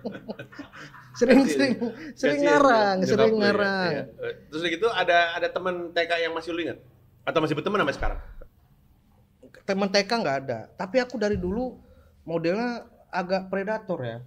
[1.19, 1.75] sering sering
[2.15, 3.41] sering Kasian ngarang, ya, sering nyokap lu ya.
[3.43, 3.91] ngarang.
[3.91, 4.03] Iya.
[4.47, 6.79] Terus gitu ada ada teman TK yang masih lu ingat?
[7.27, 8.19] Atau masih berteman sampai sekarang?
[9.67, 11.75] Teman TK nggak ada, tapi aku dari dulu
[12.23, 14.17] modelnya agak predator ya.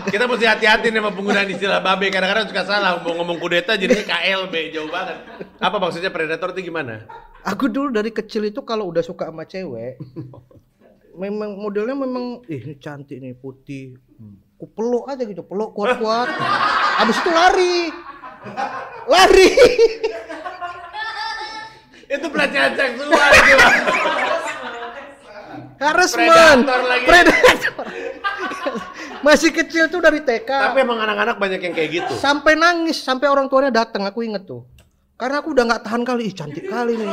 [0.00, 2.08] Kita mesti hati-hati nih sama penggunaan istilah babe.
[2.10, 5.18] Kadang-kadang suka salah mau ngomong kudeta jadinya KLB jauh banget.
[5.60, 7.06] Apa maksudnya predator itu gimana?
[7.44, 9.96] Aku dulu dari kecil itu kalau udah suka sama cewek,
[11.16, 13.96] memang modelnya memang ih ini cantik nih putih.
[14.60, 16.28] Ku peluk aja gitu, peluk kuat-kuat.
[17.00, 17.88] Habis itu lari.
[19.08, 19.48] Lari.
[22.10, 23.30] Itu pelecehan seksual.
[25.80, 26.28] Harassment.
[26.62, 27.04] Predator lagi.
[27.04, 27.86] Predator.
[29.26, 30.48] Masih kecil tuh dari TK.
[30.48, 32.12] Tapi emang anak-anak banyak yang kayak gitu.
[32.14, 34.64] sampai nangis sampai orang tuanya datang aku inget tuh
[35.14, 37.12] karena aku udah nggak tahan kali ih cantik kali nih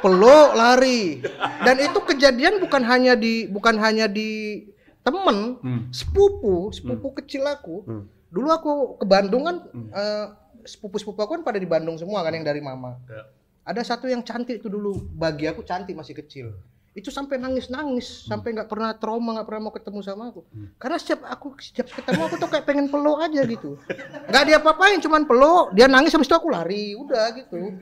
[0.00, 1.20] peluk lari
[1.60, 4.64] dan itu kejadian bukan hanya di bukan hanya di
[5.02, 5.60] temen
[5.90, 8.02] sepupu sepupu kecil aku Hmm.
[8.26, 9.56] dulu aku ke Bandung kan
[9.92, 10.26] eh,
[10.64, 13.28] sepupu-sepupu aku kan pada di Bandung semua kan yang dari mama Ya.
[13.62, 15.06] Ada satu yang cantik itu dulu.
[15.14, 16.50] Bagi aku cantik masih kecil.
[16.92, 20.44] Itu sampai nangis nangis sampai nggak pernah trauma nggak pernah mau ketemu sama aku.
[20.76, 23.80] Karena setiap aku setiap ketemu aku tuh kayak pengen peluk aja gitu.
[24.28, 25.72] Nggak dia apain cuman peluk.
[25.72, 26.92] Dia nangis habis itu aku lari.
[26.92, 27.80] Udah gitu.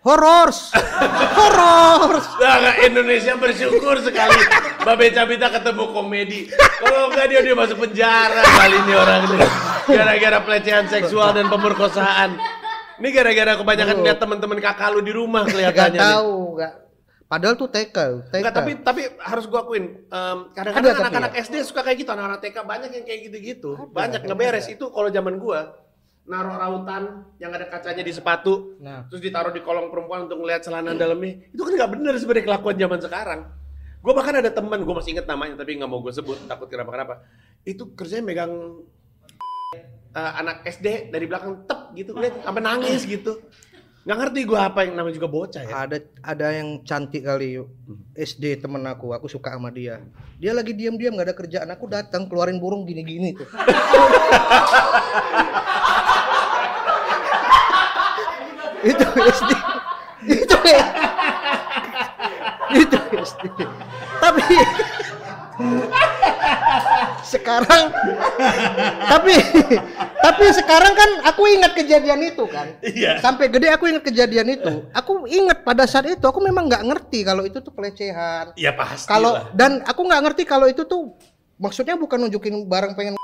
[0.00, 0.72] Horors
[1.36, 4.40] horors Nah, nggak, Indonesia bersyukur sekali.
[4.80, 6.40] Babe Cabita ketemu komedi.
[6.52, 9.38] Kalau enggak dia dia masuk penjara kali ini orang ini.
[9.88, 12.59] Gara-gara pelecehan seksual dan pemerkosaan.
[13.00, 15.96] Ini gara-gara kebanyakan lihat teman-teman kakak lu di rumah kelihatannya.
[15.96, 16.04] nih.
[16.04, 16.72] tahu nggak
[17.30, 17.96] padahal tuh TK
[18.28, 21.40] TK Enggak, tapi tapi harus gua akuin Ada kadang-kadang anak-anak ya?
[21.46, 23.70] SD suka kayak gitu, anak-anak TK banyak yang kayak gitu-gitu.
[23.88, 25.78] Banyak ngeberes itu kalau zaman gua
[26.26, 29.06] naruh rautan yang ada kacanya di sepatu, Nah.
[29.10, 31.42] terus ditaruh di kolong perempuan untuk ngeliat celana dalamnya.
[31.50, 33.40] Itu kan nggak bener sebenarnya kelakuan zaman sekarang.
[34.00, 37.24] Gua bahkan ada teman, gua masih inget namanya tapi nggak mau gue sebut, takut kenapa-kenapa.
[37.62, 38.52] Itu kerjanya megang
[40.14, 43.42] eh, anak SD dari belakang tep gitu, lihat sampai nangis gitu.
[44.00, 45.84] Nggak ngerti gua apa yang namanya juga bocah ya.
[45.84, 47.60] ada ada yang cantik kali.
[48.16, 50.00] SD temen aku aku suka sama dia
[50.40, 53.44] dia lagi diam-diam nggak ada kerjaan aku datang keluarin burung gini-gini tuh
[58.90, 59.50] itu SD
[60.32, 60.56] itu
[62.80, 63.60] itu SD
[64.20, 64.44] tapi
[67.22, 67.84] sekarang
[69.06, 69.34] tapi
[70.18, 73.20] tapi sekarang kan aku ingat kejadian itu kan Iya.
[73.20, 77.22] sampai gede aku ingat kejadian itu aku ingat pada saat itu aku memang nggak ngerti
[77.22, 79.46] kalau itu tuh pelecehan Ya pasti kalau lah.
[79.52, 81.14] dan aku nggak ngerti kalau itu tuh
[81.56, 83.14] maksudnya bukan nunjukin barang pengen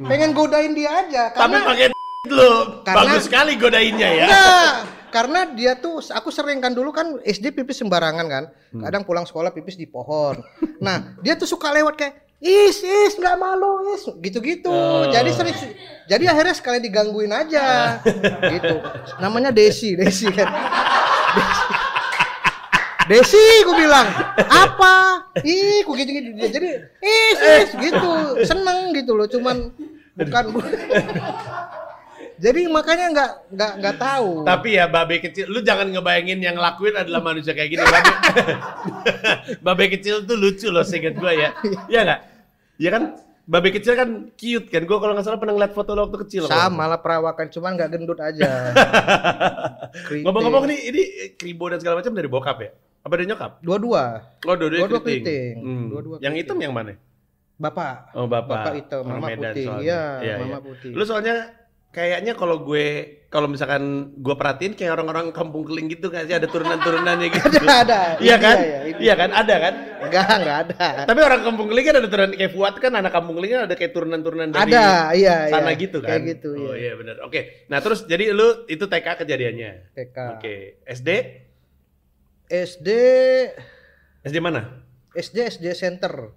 [0.00, 1.86] pengen godain dia aja Tapi karena pakai
[2.32, 4.24] lu Karena- bagus sekali godainnya ya.
[4.24, 4.72] Enggak,
[5.14, 8.44] karena dia tuh aku sering kan dulu kan SD pipis sembarangan kan.
[8.74, 10.42] Kadang pulang sekolah pipis di pohon.
[10.84, 14.68] Nah, dia tuh suka lewat kayak is is nggak malu is gitu-gitu.
[14.68, 15.08] Oh.
[15.08, 15.56] Jadi sering
[16.10, 17.96] jadi akhirnya sekalian digangguin aja
[18.58, 18.82] gitu.
[19.22, 20.50] Namanya Desi, Desi kan.
[21.38, 21.64] Desi.
[23.04, 24.08] Desi, ku bilang
[24.48, 25.24] apa?
[25.40, 26.28] Ih, ku gitu gitu.
[26.36, 26.68] Jadi
[27.00, 28.12] is is gitu,
[28.44, 29.28] seneng gitu loh.
[29.30, 29.72] Cuman
[30.18, 30.44] bukan
[32.34, 34.30] jadi makanya nggak nggak nggak tahu.
[34.42, 37.82] Tapi ya babe kecil, lu jangan ngebayangin yang ngelakuin adalah manusia kayak gini.
[37.82, 38.10] Babe,
[39.66, 41.54] babe kecil tuh lucu loh seinget gue ya.
[41.86, 42.20] Iya nggak?
[42.78, 43.02] Iya kan?
[43.44, 44.82] Babe kecil kan cute kan?
[44.82, 46.48] Gue kalau nggak salah pernah ngeliat foto lo waktu kecil.
[46.48, 48.72] Sama lah perawakan, cuman nggak gendut aja.
[50.24, 51.02] Ngomong-ngomong nih, ini
[51.36, 52.70] kribo dan segala macam dari bokap ya?
[53.04, 53.52] Apa ada nyokap?
[53.60, 54.04] Dua-dua.
[54.48, 55.22] Oh, Dua-dua keriting.
[55.22, 55.52] keriting.
[55.60, 55.84] Hmm.
[55.92, 56.48] Dua-dua Yang keriting.
[56.50, 56.96] hitam yang mana?
[57.54, 58.16] Bapak.
[58.16, 58.56] Oh, bapak.
[58.64, 59.66] Bapak itu, mama Medan putih.
[59.78, 60.58] Iya, Iya, mama iya.
[60.58, 60.90] putih.
[60.90, 61.34] Lu soalnya
[61.94, 62.86] kayaknya kalau gue
[63.30, 67.46] kalau misalkan gue perhatiin kayak orang-orang kampung keling gitu kan sih ada turunan-turunannya gitu.
[67.66, 68.00] ada, ada.
[68.18, 68.56] Iya kan?
[68.58, 69.30] Iya, iya, Iya kan?
[69.30, 69.74] Ada kan?
[70.02, 70.86] Enggak, enggak ada.
[71.06, 73.74] Tapi orang kampung keling kan ada turunan kayak Fuad kan anak kampung keling kan ada
[73.78, 75.78] kayak turunan-turunan dari Ada, iya, sana iya.
[75.78, 76.10] gitu kan.
[76.18, 76.90] Kayak gitu, Oh iya.
[76.90, 77.16] iya benar.
[77.26, 77.40] Oke.
[77.70, 79.70] Nah, terus jadi lu itu TK kejadiannya.
[79.94, 80.16] TK.
[80.38, 80.54] Oke.
[80.86, 81.08] SD?
[82.50, 82.88] SD
[84.24, 84.82] SD mana?
[85.14, 86.32] SD SD Center.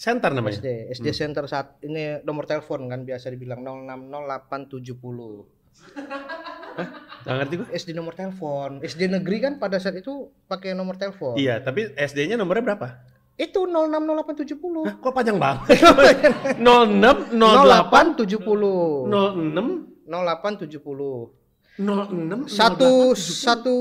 [0.00, 0.56] Center namanya.
[0.56, 4.80] SD SD Center saat ini nomor telepon kan biasa dibilang 060870.
[7.20, 7.68] Nggak ngerti gue.
[7.76, 8.80] SD nomor telepon.
[8.80, 11.36] SD negeri kan pada saat itu pakai nomor telepon.
[11.36, 12.96] Iya, tapi SD-nya nomornya berapa?
[13.36, 14.88] Itu 060870.
[14.88, 15.68] Hah, kok panjang banget?
[16.56, 19.04] 06 08 0870.
[19.04, 21.28] 06 0870.
[21.80, 23.76] 06 Satu satu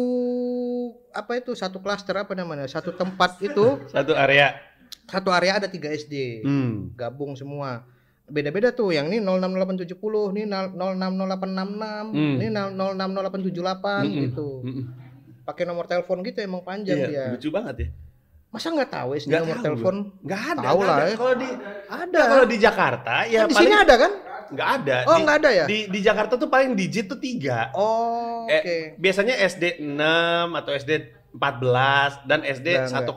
[1.16, 2.68] apa itu satu klaster apa namanya?
[2.68, 4.69] Satu tempat itu satu area.
[5.10, 6.42] Satu area ada tiga SD.
[6.42, 6.94] Hmm.
[6.94, 7.84] Gabung semua.
[8.26, 8.90] Beda-beda tuh.
[8.90, 9.90] Yang ini 060870,
[10.32, 12.36] ini 060866, Hmm.
[12.36, 14.22] ini 060878 Mm-mm.
[14.24, 14.50] gitu.
[14.62, 14.86] Mm-mm.
[15.42, 17.26] Pakai nomor telepon gitu emang panjang Iya, dia.
[17.34, 17.88] lucu banget ya.
[18.50, 19.96] Masa nggak tahu SD nomor tahu telepon?
[20.22, 20.62] Nggak ada.
[20.64, 21.16] Tahu lah ya.
[21.16, 21.50] Kalau di
[21.88, 22.20] Ada.
[22.24, 24.12] kalau di Jakarta ya Kan di paling sini ada kan?
[24.50, 24.98] nggak ada.
[25.06, 25.66] Oh, nggak ada ya?
[25.66, 27.70] Di di Jakarta tuh paling digit tuh tiga.
[27.74, 28.78] Oh, Eh, oke.
[28.98, 29.94] biasanya SD 6
[30.56, 30.92] atau SD
[31.30, 33.14] 14 dan SD Nggak, 102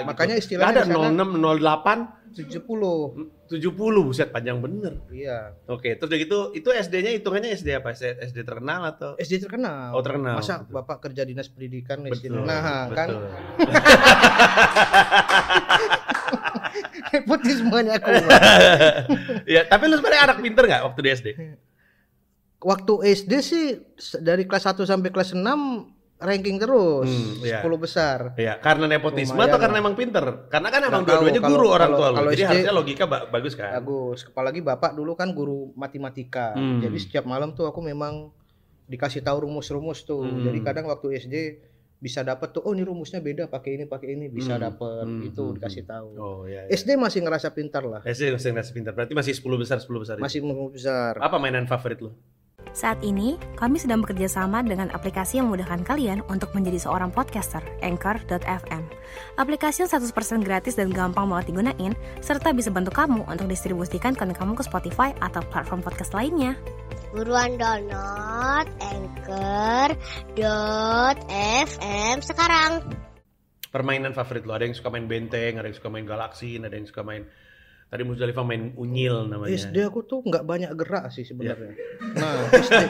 [0.00, 0.08] gitu.
[0.08, 3.32] Makanya Nggak istilahnya ada di sana- 06 08 70.
[3.48, 5.00] 70 buset panjang bener.
[5.08, 5.56] Iya.
[5.66, 7.96] Oke, terus udah gitu itu SD-nya hitungannya SD apa?
[7.96, 9.96] SD, terkenal atau SD terkenal.
[9.96, 10.36] Oh, terkenal.
[10.36, 10.72] Masa Betul.
[10.76, 11.98] Bapak kerja dinas pendidikan.
[12.02, 13.28] Betul, Nah, kan betul.
[17.08, 18.10] nepotismenya aku.
[19.54, 21.28] ya, tapi lu sebenarnya anak pinter nggak waktu di SD?
[22.58, 23.64] Waktu SD sih
[24.18, 25.40] dari kelas 1 sampai kelas 6
[26.18, 27.06] ranking terus.
[27.06, 27.62] Hmm, iya.
[27.62, 28.18] 10 besar.
[28.34, 29.82] Ya, karena nepotisme Lumayan atau karena lah.
[29.82, 30.24] emang pinter?
[30.46, 32.16] Karena kan emang dua-duanya kalau- guru orang kalau- tua lu.
[32.16, 33.70] kalau Jadi SD harusnya logika ba- bagus kan?
[33.72, 34.18] Bagus.
[34.24, 36.52] Apalagi Bapak dulu kan guru matematika.
[36.52, 36.80] Hmm.
[36.80, 38.34] Jadi setiap malam tuh aku memang
[38.84, 40.22] dikasih tahu rumus-rumus tuh.
[40.22, 40.42] Hmm.
[40.42, 41.36] Jadi kadang waktu SD
[41.98, 44.62] bisa dapat tuh oh ini rumusnya beda pakai ini pakai ini bisa Hmm.
[44.64, 46.08] dapat Hmm, gitu hmm, dikasih tahu.
[46.14, 46.62] Oh iya.
[46.64, 46.70] iya.
[46.72, 48.02] SD masih ngerasa pintar lah.
[48.02, 48.92] SD masih ngerasa pintar.
[48.92, 50.14] Berarti masih 10 besar 10 besar.
[50.14, 50.22] itu.
[50.22, 51.14] Masih mau besar.
[51.16, 52.10] Apa mainan favorit lu?
[52.76, 57.64] Saat ini, kami sedang bekerja sama dengan aplikasi yang memudahkan kalian untuk menjadi seorang podcaster,
[57.80, 58.82] Anchor.fm.
[59.40, 64.36] Aplikasi yang 100% gratis dan gampang banget digunain, serta bisa bantu kamu untuk distribusikan konten
[64.36, 66.54] kamu ke Spotify atau platform podcast lainnya.
[67.08, 69.96] Buruan download Anchor.fm
[72.20, 72.84] sekarang.
[73.68, 74.52] Permainan favorit lu?
[74.56, 77.28] Ada yang suka main benteng, ada yang suka main galaksi, ada yang suka main
[77.88, 79.48] Tadi Musdalifah main unyil namanya.
[79.48, 81.72] SD aku tuh nggak banyak gerak sih sebenarnya.
[81.72, 82.20] Iya.
[82.20, 82.82] Nah, SD,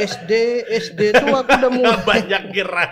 [0.00, 0.32] SD,
[0.64, 2.00] SD tuh aku udah mulai.
[2.02, 2.90] Banyak gerak.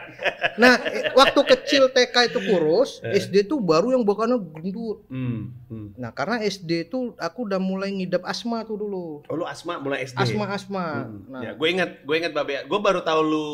[0.57, 3.17] Nah, eh, waktu kecil TK itu kurus, Eh.
[3.17, 5.09] SD tuh baru yang bakannya gendut.
[5.09, 5.97] Hmm, hmm.
[5.97, 9.25] Nah, karena SD tuh aku udah mulai ngidap asma tuh dulu.
[9.25, 10.21] Oh lu asma mulai SD.
[10.21, 11.09] Asma asma.
[11.09, 11.33] Hmm.
[11.33, 12.61] Nah, Ya, gue inget, gue inget Babe.
[12.63, 13.49] Gue baru tahu lu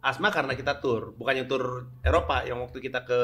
[0.00, 3.20] asma karena kita tur, bukannya tur Eropa yang waktu kita ke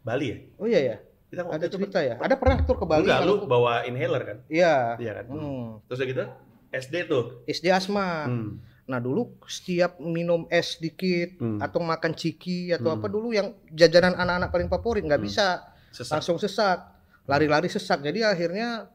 [0.00, 0.38] Bali ya.
[0.56, 0.96] oh iya ya,
[1.32, 2.20] Kita ada cerita ya.
[2.20, 3.08] Ada pernah tur ke Bali?
[3.08, 4.38] Enggak, lu bawa inhaler kan?
[4.46, 5.00] Iya.
[5.00, 5.24] Iya kan?
[5.26, 5.80] Hmm.
[5.88, 6.24] Terus udah gitu
[6.70, 7.24] SD tuh.
[7.48, 8.28] SD asma.
[8.28, 8.60] Hmm.
[8.84, 11.56] Nah dulu setiap minum es dikit Hmm.
[11.56, 13.00] atau makan ciki atau Hmm.
[13.00, 15.26] apa dulu yang jajanan anak-anak paling favorit nggak Hmm.
[15.26, 15.46] bisa
[15.88, 16.12] Sesak.
[16.12, 16.78] langsung sesak,
[17.24, 18.04] lari-lari sesak.
[18.04, 18.92] Jadi akhirnya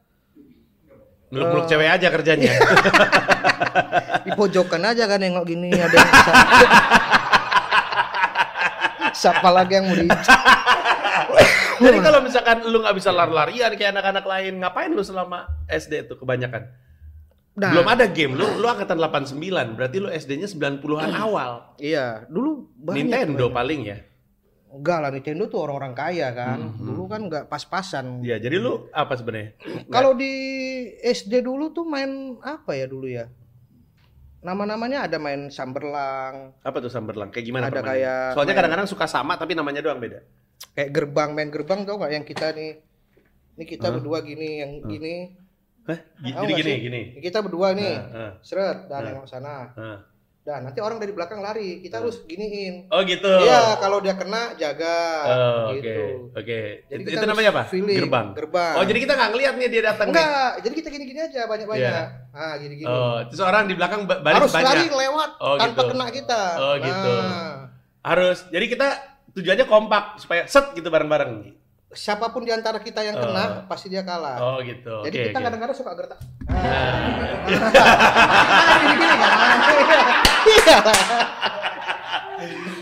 [1.28, 1.68] Meluk-meluk Eh.
[1.68, 2.48] cewek aja kerjanya.
[4.24, 6.08] di pojokan aja kan nengok gini ada yang.
[9.12, 9.96] Siapa lagi yang mau
[11.80, 16.16] Jadi kalau misalkan lu nggak bisa lari-larian kayak anak-anak lain, ngapain lu selama SD tuh
[16.16, 16.68] kebanyakan?
[17.54, 19.34] Nah, Belum ada game, lu lu angkatan 89,
[19.74, 21.74] berarti lu SD-nya 90-an awal.
[21.76, 23.52] Iya, dulu banyak Nintendo tuh.
[23.52, 23.98] paling ya.
[24.68, 26.58] Enggak lah Nintendo tuh orang-orang kaya kan.
[26.60, 28.20] Hmm, Dulu kan nggak pas-pasan.
[28.20, 29.58] Iya, jadi lu apa sebenarnya?
[29.88, 30.30] Kalau di
[31.00, 33.26] SD dulu tuh main apa ya dulu ya?
[34.38, 37.34] Nama-namanya ada main samberlang, Apa tuh samberlang?
[37.34, 40.22] Kayak gimana Ada kayak Soalnya main- kadang-kadang suka sama tapi namanya doang beda.
[40.72, 42.72] Kayak gerbang main gerbang tau nggak yang kita nih?
[43.54, 43.94] Ini kita Hah?
[43.94, 44.86] berdua gini, yang Hah?
[44.86, 45.14] gini.
[45.84, 45.98] Hah?
[46.16, 46.78] Gi- Tahu Jadi gini, sih?
[46.80, 47.02] gini.
[47.12, 49.72] Ini Kita berdua nih, Heeh, seret dan nengok sana.
[49.72, 49.98] heeh.
[50.40, 52.88] Dan nanti orang dari belakang lari, kita harus giniin.
[52.88, 53.28] Oh gitu.
[53.28, 56.04] Iya, kalau dia kena jaga Oh, Oke, gitu.
[56.32, 56.60] oke.
[56.86, 57.62] Jadi Itu, kita itu harus namanya apa?
[57.68, 58.26] feeling, Gerbang.
[58.32, 58.74] Gerbang.
[58.74, 60.16] Oh, jadi kita nggak ngeliat nih dia datang nih.
[60.16, 61.84] enggak, jadi kita gini-gini aja banyak-banyak.
[61.84, 62.32] Iya.
[62.32, 62.88] Ah, gini-gini.
[62.88, 64.68] Oh, terus orang di belakang ba- baris harus banyak.
[64.72, 65.90] lari lewat Oh, tanpa gitu.
[65.92, 66.42] kena kita.
[66.56, 67.12] Oh, gitu.
[67.18, 67.54] Nah,
[68.00, 68.38] Harus.
[68.48, 68.88] Jadi kita
[69.38, 71.54] tujuannya kompak supaya set gitu bareng-bareng.
[71.88, 74.36] siapa pun di antara kita yang kena pasti dia kalah.
[74.36, 75.00] Oh, gitu.
[75.02, 76.20] Jadi Oke, kita kadang-kadang suka gertak.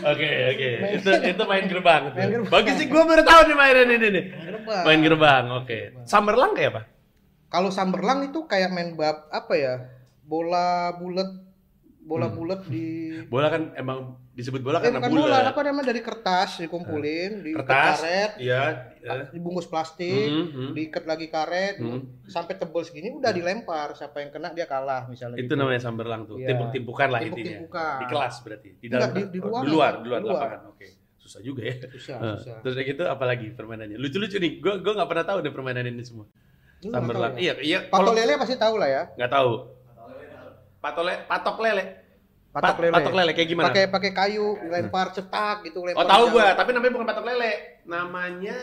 [0.07, 0.69] Oke, oke.
[1.01, 2.03] Itu itu main gerbang.
[2.15, 2.53] Main gerbang.
[2.53, 4.25] Bagus sih, gua baru tahu nih mainan ini nih.
[4.45, 4.85] Gerbang.
[4.85, 5.79] Main gerbang, oke.
[6.05, 6.83] Summerlang kayak apa?
[7.47, 9.75] Kalau Samberlang itu kayak main bab apa ya?
[10.23, 11.31] Bola bulat,
[12.03, 12.37] bola Hmm.
[12.37, 12.87] bulat di
[13.27, 17.57] Bola kan emang disebut bola Eh, karena bukan bola, apa namanya dari kertas dikumpulin, di
[17.57, 18.93] Kertas, karet, iya.
[18.99, 19.33] ya.
[19.33, 20.71] dibungkus plastik, Hmm, hmm.
[20.77, 22.05] diikat lagi karet, Hmm.
[22.23, 23.97] sampai tebal segini udah dilempar.
[23.97, 25.37] Siapa yang kena dia kalah misalnya.
[25.37, 25.57] Itu gitu.
[25.57, 26.37] namanya samberlang tuh.
[26.37, 26.53] Iya.
[26.53, 27.81] Timpuk-timpukan lah Timpuk-timpukan.
[27.89, 27.97] intinya.
[27.97, 28.71] Di kelas berarti.
[28.71, 29.63] Di Enggak, dalam di- di oh, luar.
[29.63, 30.37] di luar, di luar Di luar.
[30.37, 30.61] lapangan.
[30.69, 30.87] Oke.
[31.17, 31.75] Susah juga ya.
[31.89, 32.57] Susah, Eh, susah.
[32.61, 33.97] Terus kayak gitu apalagi permainannya?
[33.97, 34.53] Lucu-lucu nih.
[34.61, 36.29] Gua gua nggak pernah tahu nih permainan ini semua.
[36.79, 37.35] Samberlang.
[37.35, 37.41] ya?
[37.41, 37.79] Iya, iya.
[37.89, 39.03] Patok kalau- lele pasti tahu lah ya.
[39.17, 39.51] Nggak tahu.
[40.77, 41.85] Patok lele, patok lele.
[42.57, 42.95] Patok Pat- lele.
[42.97, 43.67] Patok lele kayak gimana?
[43.69, 46.01] Pakai pakai kayu, lempar cetak gitu, lempar.
[46.01, 47.53] Oh tahu gua, tapi namanya bukan patok lele.
[47.85, 48.57] Namanya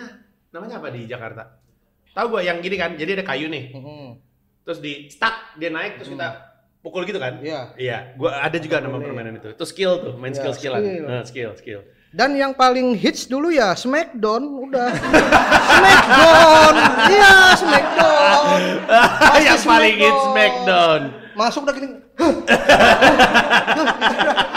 [0.49, 1.61] namanya apa di Jakarta?
[2.09, 2.97] Tahu gua yang gini kan.
[2.97, 3.69] Jadi ada kayu nih.
[3.69, 4.17] Mm-mm.
[4.65, 6.41] Terus di stuck dia naik terus kita
[6.81, 7.37] pukul gitu kan?
[7.37, 7.77] Iya.
[7.77, 9.05] Iya, gua ada juga nama Boleh.
[9.05, 9.53] permainan itu.
[9.53, 10.81] Itu skill tuh, main Iya, skill-skillan.
[10.81, 11.05] skill.
[11.05, 11.81] Nah, skill, skill.
[12.13, 14.89] Dan yang paling hits dulu ya Smackdown udah.
[15.69, 16.73] Smackdown.
[17.09, 18.59] Iya, Smackdown.
[19.47, 20.21] Yang paling Smackdown.
[20.25, 21.01] Smackdown.
[21.33, 21.87] Masuk udah gini.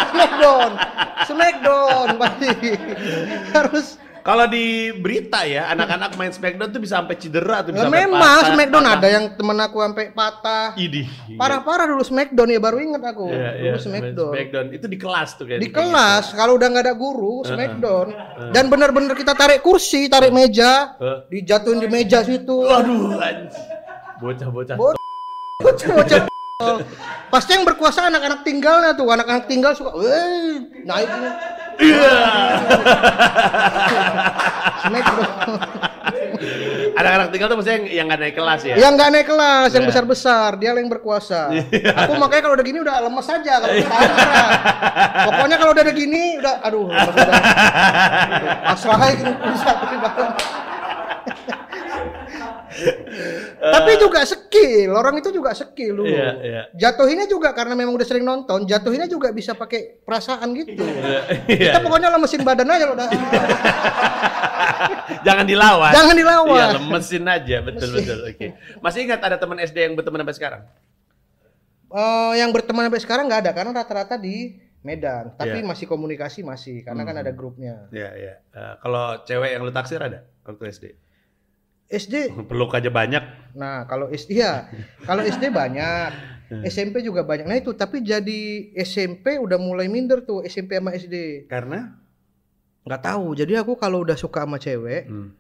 [0.09, 0.71] Smackdown.
[1.27, 2.49] Smackdown pasti.
[3.53, 3.87] Harus
[4.21, 8.51] Kalau di berita ya, anak-anak main Smackdown tuh bisa sampai cedera tuh bisa memang patah-
[8.51, 8.99] Smackdown patah.
[8.99, 10.67] ada yang temen aku sampai patah.
[10.75, 11.07] Idih.
[11.39, 13.31] Parah-parah dulu Smackdown ya baru inget aku.
[13.31, 14.33] Iya, dulu main Smackdown.
[14.35, 14.67] Smackdown.
[14.75, 18.07] Itu di kelas tuh kayak Di kelas kalau udah nggak ada guru Smackdown
[18.51, 20.99] dan bener-bener kita tarik kursi, tarik meja,
[21.31, 22.67] dijatuhin di meja situ.
[22.67, 23.63] Waduh, anjing.
[24.19, 24.75] bocah-bocah.
[26.57, 26.89] Bocah-bocah.
[27.29, 30.57] Pasti yang berkuasa anak-anak tinggalnya tuh, anak-anak tinggal suka, "Weh,
[30.89, 31.29] naik ini."
[31.85, 32.17] Iya.
[36.97, 38.75] Anak-anak tinggal tuh maksudnya yang yang nggak naik kelas ya?
[38.81, 39.91] yang nggak naik kelas, yang Iya.
[39.93, 41.53] besar-besar, dia yang berkuasa.
[41.93, 44.11] Aku makanya kalau udah gini udah lemes aja kalau beneran.
[45.29, 47.37] Pokoknya kalau udah ada gini udah aduh, lemes udah.
[48.73, 50.33] Pasrah aja gini bisa di bawah.
[53.57, 56.13] Tapi juga skill, orang itu juga skill dulu.
[56.13, 56.63] Iya, iya.
[56.77, 60.85] Jatuhinnya juga karena memang udah sering nonton, jatuhinnya juga bisa pakai perasaan gitu.
[60.85, 61.21] Iya.
[61.47, 63.09] Kita pokoknya lemesin badan aja udah.
[65.27, 65.93] Jangan dilawan.
[65.93, 66.57] Jangan dilawan.
[66.57, 68.19] Iya, lemesin aja, betul betul.
[68.29, 68.47] Oke.
[68.85, 70.63] Masih ingat ada teman SD yang berteman sampai sekarang?
[71.87, 75.35] Eh, yang berteman sampai sekarang nggak ada karena rata-rata di Medan.
[75.35, 75.63] Tapi.
[75.63, 75.71] Hmm.
[75.71, 77.91] masih komunikasi masih karena kan ada grupnya.
[77.91, 78.35] Iya, iya.
[78.55, 80.85] Eh, kalau cewek yang lu taksir ada waktu SD?
[81.87, 82.15] SD,
[82.51, 83.23] Peluk aja banyak.
[83.57, 84.67] nah kalau SD ya,
[85.03, 86.11] kalau SD banyak.
[86.71, 87.43] SMP juga banyak.
[87.43, 91.47] Nah itu tapi jadi SMP udah mulai minder tuh SMP sama SD.
[91.51, 91.91] Karena
[92.87, 93.35] Nggak tahu.
[93.35, 95.35] Jadi aku kalau udah suka sama cewek, hmm.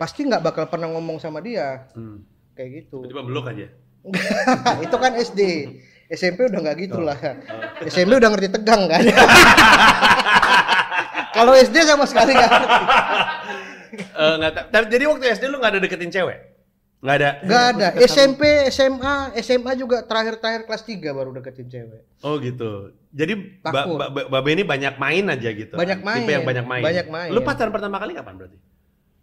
[0.00, 2.24] pasti nggak bakal pernah ngomong sama dia Hmm.
[2.56, 3.04] kayak gitu.
[3.04, 3.68] Tiba-tiba meluk aja.
[4.88, 5.40] itu kan SD.
[6.08, 7.20] SMP udah nggak gitu lah.
[7.20, 7.84] Oh.
[7.84, 9.04] SMP udah ngerti tegang kan.
[11.32, 12.76] Kalau SD sama sekali nggak ngerti.
[13.92, 16.38] Eh, ta- tapi jadi waktu SD lu nggak ada deketin cewek?
[17.02, 17.30] Nggak ada.
[17.42, 17.86] Nggak ada.
[18.00, 22.02] SMP, SMA, SMA juga terakhir-terakhir kelas 3 baru deketin cewek.
[22.22, 22.94] Oh gitu.
[23.10, 23.98] Jadi ba Takut.
[23.98, 25.74] ba ba- Babe ini banyak main aja gitu.
[25.74, 26.22] Banyak main.
[26.22, 26.82] Tipe yang banyak main.
[26.82, 27.30] Banyak main.
[27.30, 28.58] Lu pacaran pertama kali kapan berarti?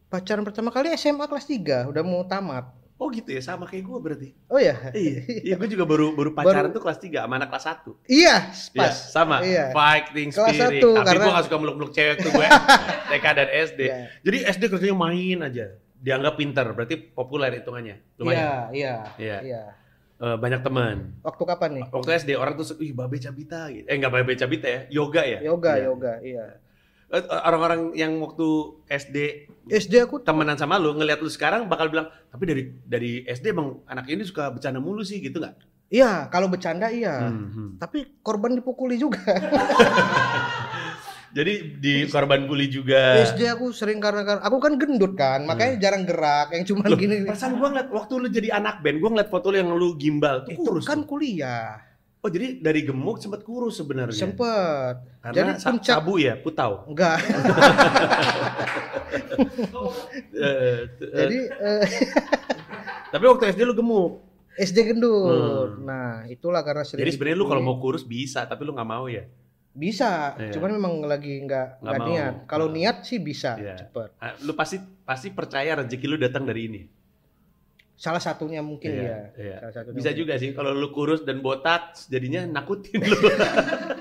[0.09, 2.67] Pacaran pertama kali SMA kelas 3, udah mau tamat.
[2.99, 4.35] Oh gitu ya, sama kayak gua berarti.
[4.45, 4.75] Oh ya?
[4.91, 7.95] Iya, iya gue juga baru baru pacaran tuh kelas 3 sama anak kelas 1.
[8.05, 8.95] Iya, Iya, pas.
[9.07, 9.37] sama.
[9.39, 9.71] Iya.
[9.71, 10.83] Fighting Kelas spirit.
[10.83, 12.43] satu, Tapi karena- gue gak suka meluk-meluk cewek tuh gue.
[13.09, 13.79] TK dan SD.
[13.81, 13.95] Iya.
[14.19, 15.65] Jadi SD kerjanya main aja.
[15.95, 17.95] Dianggap pinter, berarti populer hitungannya.
[17.95, 18.43] Iya, Lumayan.
[18.71, 18.93] iya.
[19.15, 19.37] Iya.
[19.41, 19.61] Iya.
[20.19, 21.15] Eh, banyak teman.
[21.21, 21.85] Waktu kapan nih?
[21.89, 23.87] Waktu SD orang tuh, ih babe cabita gitu.
[23.87, 25.39] Eh enggak babe cabita ya, yoga ya.
[25.39, 25.83] Yoga, Iya.
[25.87, 26.45] yoga, iya.
[27.09, 28.45] Eh, Orang-orang yang waktu
[28.85, 29.17] SD
[29.67, 33.81] SD aku temenan sama lu ngelihat lu sekarang bakal bilang, tapi dari dari SD emang
[33.85, 35.57] anak ini suka bercanda mulu sih gitu nggak?
[35.89, 37.17] iya, kalau bercanda iya.
[37.25, 37.69] Hmm, hmm.
[37.81, 39.17] Tapi korban dipukuli juga.
[41.29, 43.21] Jadi di korban bully juga.
[43.21, 47.21] SD aku sering karena karena aku kan gendut kan, makanya jarang gerak, yang cuma gini.
[47.21, 50.41] perasaan gua ngeliat waktu lu jadi anak band, gua ngeliat foto lu yang lu gimbal
[50.41, 50.85] tuh Itu kurus.
[50.85, 51.09] kan tuh.
[51.09, 51.88] kuliah.
[52.19, 54.11] Oh jadi dari gemuk sempat kurus sebenarnya.
[54.11, 54.95] Sempet.
[55.23, 56.83] Karena Jadi puncak sabu ya, putau.
[56.85, 57.15] enggak.
[59.09, 59.25] Eh,
[60.37, 61.81] eh, Jadi eh,
[63.11, 64.21] tapi waktu SD lu gemuk.
[64.53, 65.71] SD gendut.
[65.73, 65.87] Hmm.
[65.87, 69.07] Nah, itulah karena sering Jadi sebenarnya lu kalau mau kurus bisa, tapi lu nggak mau
[69.07, 69.23] ya.
[69.69, 70.51] bisa, Iya.
[70.51, 72.33] cuman memang lagi nggak Nggak niat.
[72.45, 72.75] Kalau Hmm.
[72.75, 73.79] niat sih bisa Iya.
[73.79, 74.09] cepet.
[74.19, 76.81] Ah, Lu pasti pasti percaya rezeki lu datang dari ini.
[77.99, 79.19] Salah satunya mungkin Iya, ya.
[79.35, 79.57] iya.
[79.59, 80.21] Salah satunya Bisa mungkin.
[80.23, 83.11] juga sih kalau lu kurus dan botak jadinya nakutin lu.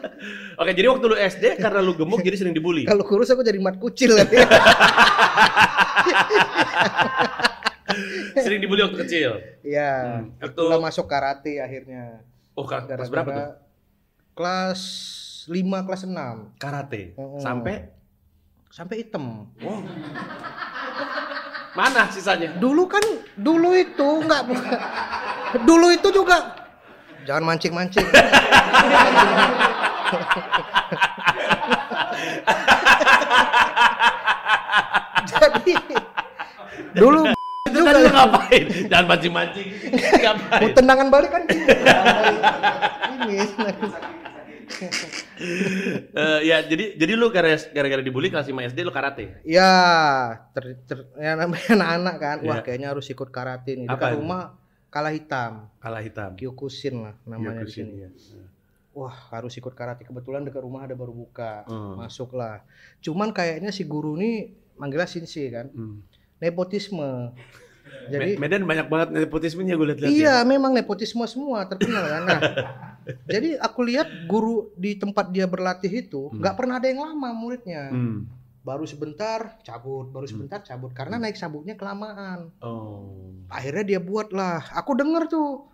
[0.60, 2.86] Oke, jadi waktu lu SD karena lu gemuk jadi sering dibully.
[2.86, 4.30] Kalau kurus aku jadi mat kucil kan.
[8.38, 9.30] sering dibully waktu kecil.
[9.62, 10.22] Iya.
[10.22, 10.38] Hmm.
[10.38, 12.22] Waktu Itulah masuk karate akhirnya.
[12.54, 13.50] oh kelas kelas Gara-gara berapa tuh?
[14.34, 14.80] Kelas
[15.46, 17.02] 5 kelas 6 Karate.
[17.14, 17.40] Mm-mm.
[17.40, 17.74] Sampai
[18.68, 19.50] sampai hitam.
[19.58, 19.82] wow.
[21.78, 22.58] Mana sisanya?
[22.58, 22.98] Dulu kan
[23.38, 24.50] dulu itu enggak
[25.62, 26.58] dulu itu juga
[27.22, 28.02] jangan mancing-mancing.
[35.30, 35.78] Jadi
[36.98, 37.30] dulu
[37.68, 38.64] Itu kan lu ngapain?
[38.88, 39.66] Jangan mancing-mancing.
[40.34, 43.44] Mau tendangan balik kan ini
[46.10, 49.40] Eh, ya jadi jadi lu gara- gara-gara dibully kelas 5 SD lu karate.
[49.42, 49.70] ya
[50.50, 52.62] ter, ter- ya namanya anak-anak kan wah Iya.
[52.62, 54.18] kayaknya harus ikut karate nih Apa dekat itu?
[54.18, 54.40] rumah
[54.88, 56.30] kalah hitam Kalah hitam.
[56.34, 58.10] Kyokushin lah namanya di sini iya.
[58.90, 61.98] wah harus ikut karate kebetulan dekat rumah ada baru buka Hmm.
[61.98, 62.64] masuk lah
[62.98, 66.02] cuman kayaknya si guru ini manggilnya Shinsi kan Hmm.
[66.38, 67.30] nepotisme
[67.88, 70.10] Me- jadi Medan banyak banget nepotismenya gue lihat-lihat.
[70.10, 70.44] iya ya.
[70.44, 72.40] memang nepotisme semua terkenal kan nah
[73.24, 76.40] jadi aku lihat guru di tempat dia berlatih itu Hmm.
[76.40, 77.88] nggak pernah ada yang lama muridnya.
[77.88, 78.28] Hmm.
[78.58, 80.12] baru sebentar cabut.
[80.12, 80.92] Baru sebentar cabut.
[80.92, 82.52] Karena naik sabuknya kelamaan.
[82.60, 83.32] Oh.
[83.48, 84.60] akhirnya dia buat lah.
[84.76, 85.64] Aku denger tuh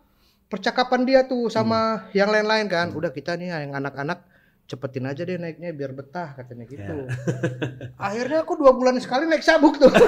[0.47, 2.95] percakapan dia tuh sama yang lain-lain kan.
[2.95, 4.23] Udah kita nih yang anak-anak
[4.65, 6.95] cepetin aja deh naiknya biar betah katanya gitu.
[8.07, 9.93] Akhirnya aku dua bulan sekali naik sabuk tuh.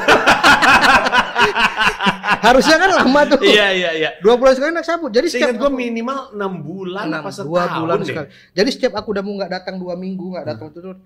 [2.47, 3.41] Harusnya kan lama tuh.
[3.45, 4.11] Iya iya iya.
[4.25, 5.13] dua bulan sekali naik sabuk.
[5.13, 8.09] Jadi Seingat setiap gue aku- minimal 6 bulan enam, apa setahun dua bulan deh.
[8.09, 8.27] sekali.
[8.57, 10.97] Jadi setiap aku udah mau nggak datang dua minggu nggak datang tuh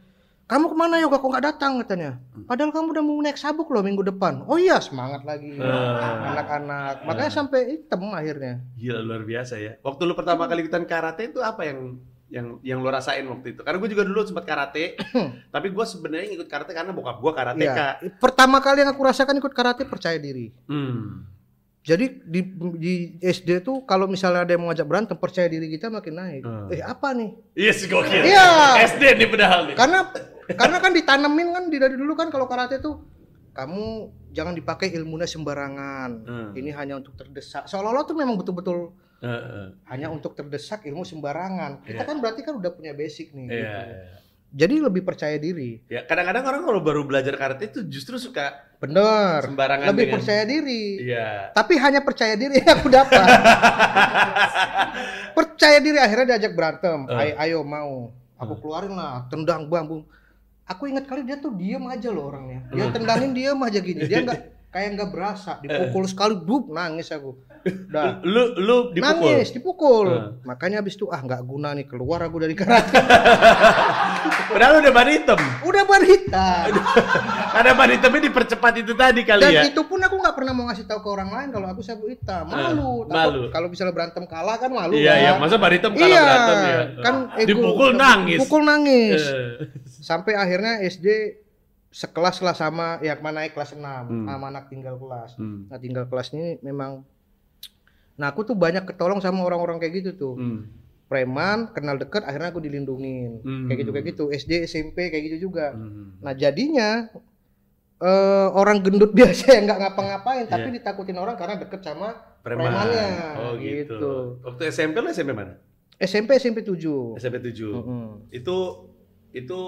[0.50, 1.22] kamu ke mana yoga?
[1.22, 1.78] Kok nggak datang?
[1.78, 2.18] katanya.
[2.50, 4.42] Padahal kamu udah mau naik sabuk loh minggu depan.
[4.50, 5.54] Oh iya semangat lagi.
[5.62, 6.34] Ah.
[6.34, 7.06] anak-anak.
[7.06, 8.58] Makanya sampai hitam akhirnya.
[8.74, 9.78] Gila luar biasa ya.
[9.78, 13.60] Waktu lu pertama kali ikutan karate itu apa yang yang yang lu rasain waktu itu?
[13.66, 14.94] Karena gue juga dulu sempat karate,
[15.54, 17.86] tapi gue sebenarnya ikut karate karena bokap gue karateka.
[18.00, 18.16] Iya.
[18.16, 20.54] Pertama kali yang aku rasakan ikut karate percaya diri.
[20.70, 21.26] Hmm.
[21.80, 22.40] Jadi di,
[22.76, 26.42] di SD tuh kalau misalnya ada yang mau ngajak berantem percaya diri kita makin naik.
[26.46, 26.68] Hmm.
[26.70, 27.30] Eh apa nih?
[27.56, 28.22] Iya sih gokil.
[28.22, 28.46] Iya.
[28.84, 29.74] SD nih padahal nih.
[29.74, 30.06] Karena
[30.54, 33.00] karena kan ditanemin kan di- dari dulu kan kalau karate tuh
[33.56, 36.10] kamu jangan dipakai ilmunya sembarangan.
[36.22, 36.48] Hmm.
[36.54, 37.66] Ini hanya untuk terdesak.
[37.66, 39.66] Seolah-olah tuh memang betul-betul Heeh.
[39.86, 41.84] hanya untuk terdesak ilmu sembarangan.
[41.84, 42.08] Kita Iya.
[42.08, 43.46] kan berarti kan udah punya basic nih.
[43.46, 43.54] Iya.
[43.54, 43.68] gitu.
[43.86, 44.18] iya.
[44.50, 45.78] Jadi lebih percaya diri.
[45.86, 49.46] Ya, kadang-kadang orang kalau baru belajar karate itu justru suka Bener.
[49.46, 50.82] sembarangan Lebih dengan- percaya diri.
[51.06, 51.54] Iya.
[51.54, 53.22] Tapi hanya percaya diri yang aku dapat.
[55.36, 57.06] percaya diri akhirnya diajak berantem.
[57.06, 57.14] Eh.
[57.14, 58.10] Ayo, ayo mau.
[58.40, 60.02] Aku keluarin lah, tendang bang, bung.
[60.64, 62.62] Aku ingat kali dia tuh diem aja loh orangnya.
[62.70, 64.02] Dia tendangin diem aja gini.
[64.02, 64.38] Dia nggak
[64.70, 65.58] kayak nggak berasa.
[65.58, 67.34] Dipukul sekali, bub, nangis aku.
[67.60, 68.22] Udah.
[68.22, 69.04] Lu lu dipukul.
[69.04, 70.08] Nangis, dipukul.
[70.08, 70.24] Eh.
[70.44, 72.96] Makanya abis itu ah nggak guna nih keluar aku dari karate.
[74.50, 75.38] Padahal udah ban hitam.
[75.60, 76.64] Udah berhitam.
[77.50, 79.62] Ada ban hitamnya dipercepat itu tadi kali Dan ya.
[79.66, 82.46] itu pun aku nggak pernah mau ngasih tahu ke orang lain kalau aku sabuk hitam.
[82.46, 83.04] Malu.
[83.04, 83.40] Eh, Takut malu.
[83.50, 84.92] Kalau misalnya berantem kalah kan malu.
[84.92, 85.20] Iya kan?
[85.20, 86.78] iya, masa ban hitam kalau Iya, berantem ya.
[86.98, 88.38] kan ego- dipukul nangis.
[88.40, 89.22] Pukul nangis.
[89.22, 89.50] Eh.
[90.00, 91.06] Sampai akhirnya SD
[91.90, 94.24] sekelas lah sama ya mana naik kelas 6 Hmm.
[94.24, 95.34] sama anak tinggal kelas.
[95.34, 95.66] Hmm.
[95.66, 97.02] Nah, tinggal kelas ini memang
[98.14, 100.34] Nah, aku tuh banyak ketolong sama orang-orang kayak gitu tuh.
[100.36, 100.68] Hmm.
[101.08, 103.40] Preman, kenal deket, akhirnya aku dilindungin.
[103.40, 103.64] Hmm.
[103.64, 104.24] Kayak gitu kayak gitu.
[104.28, 105.72] SD, SMP kayak gitu juga.
[105.72, 106.20] Hmm.
[106.20, 107.08] Nah, jadinya
[107.96, 110.76] eh, orang gendut biasa yang nggak ngapa-ngapain, tapi Iya.
[110.76, 112.68] ditakutin orang karena deket sama Preman.
[112.68, 113.08] premannya.
[113.36, 113.96] Oh gitu.
[113.96, 114.12] Gitu.
[114.42, 115.56] Waktu SMP lu SMP mana?
[115.96, 117.16] SMP SMP 7.
[117.16, 117.72] SMP 7.
[117.72, 118.04] Mm-mm.
[118.28, 118.56] Itu
[119.32, 119.60] itu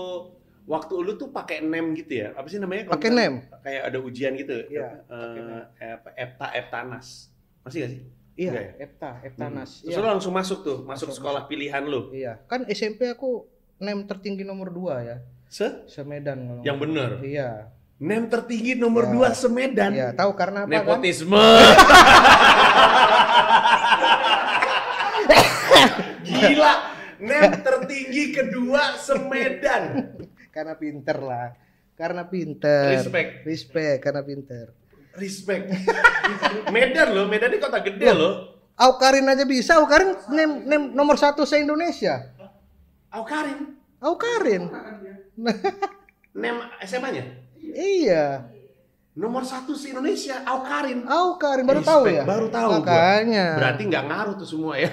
[0.62, 2.32] waktu lu tuh pakai nem gitu ya?
[2.32, 2.86] Apa sih namanya?
[2.88, 3.42] Pakai nem.
[3.60, 4.54] Kayak ada ujian gitu.
[4.68, 5.02] Iya,
[5.76, 7.28] Eh, apa, Epta Eptanas.
[7.62, 8.00] Masih gak sih?
[8.32, 8.72] Iya, ya?
[8.80, 9.70] Epta, Eptanas.
[9.78, 9.84] Hmm.
[9.86, 10.02] Terus Iya.
[10.02, 12.08] lu langsung masuk tuh, masuk Masuk, sekolah pilihan lu.
[12.10, 13.44] Iya, kan SMP aku
[13.76, 15.16] nem tertinggi nomor 2 ya,
[15.52, 15.84] Se?
[15.84, 16.38] semedan.
[16.40, 17.20] kalau Yang salah.
[17.20, 17.48] Iya.
[18.02, 19.14] Nem tertinggi nomor Ya.
[19.14, 19.90] 2 Semedan.
[19.94, 20.74] Iya, tahu karena apa kan?
[20.82, 21.38] Nepotisme.
[26.24, 26.74] Gila.
[27.22, 29.82] Nem tertinggi kedua Semedan.
[30.52, 31.56] Karena pinter lah.
[31.96, 33.00] Karena pinter.
[33.00, 33.30] Respect.
[33.48, 34.66] Respect karena pinter.
[35.16, 35.72] Respect.
[36.74, 38.52] Medan loh, Medan ini kota gede loh.
[38.76, 42.32] Aukarin aja bisa, Aukarin nem, nem nomor satu se Indonesia.
[43.12, 43.76] Aukarin.
[44.00, 44.72] Aukarin.
[46.32, 47.24] Nem SMA-nya.
[47.62, 48.48] iya,
[49.12, 51.04] Nomor satu se Indonesia, Aukarin.
[51.04, 52.24] Aukarin baru Respect, tahu ya.
[52.24, 52.80] baru tahu gua.
[52.80, 53.46] Makanya.
[53.60, 54.88] Berarti nggak ngaruh tuh semua ya.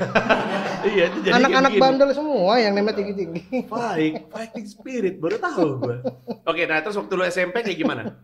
[0.91, 3.63] iya, itu jadi Anak-anak bandel semua yang nemnya tinggi-tinggi.
[3.71, 5.97] Fight, fighting spirit, baru tahu gua.
[6.43, 8.19] Oke, nah terus waktu lu SMP kayak gimana?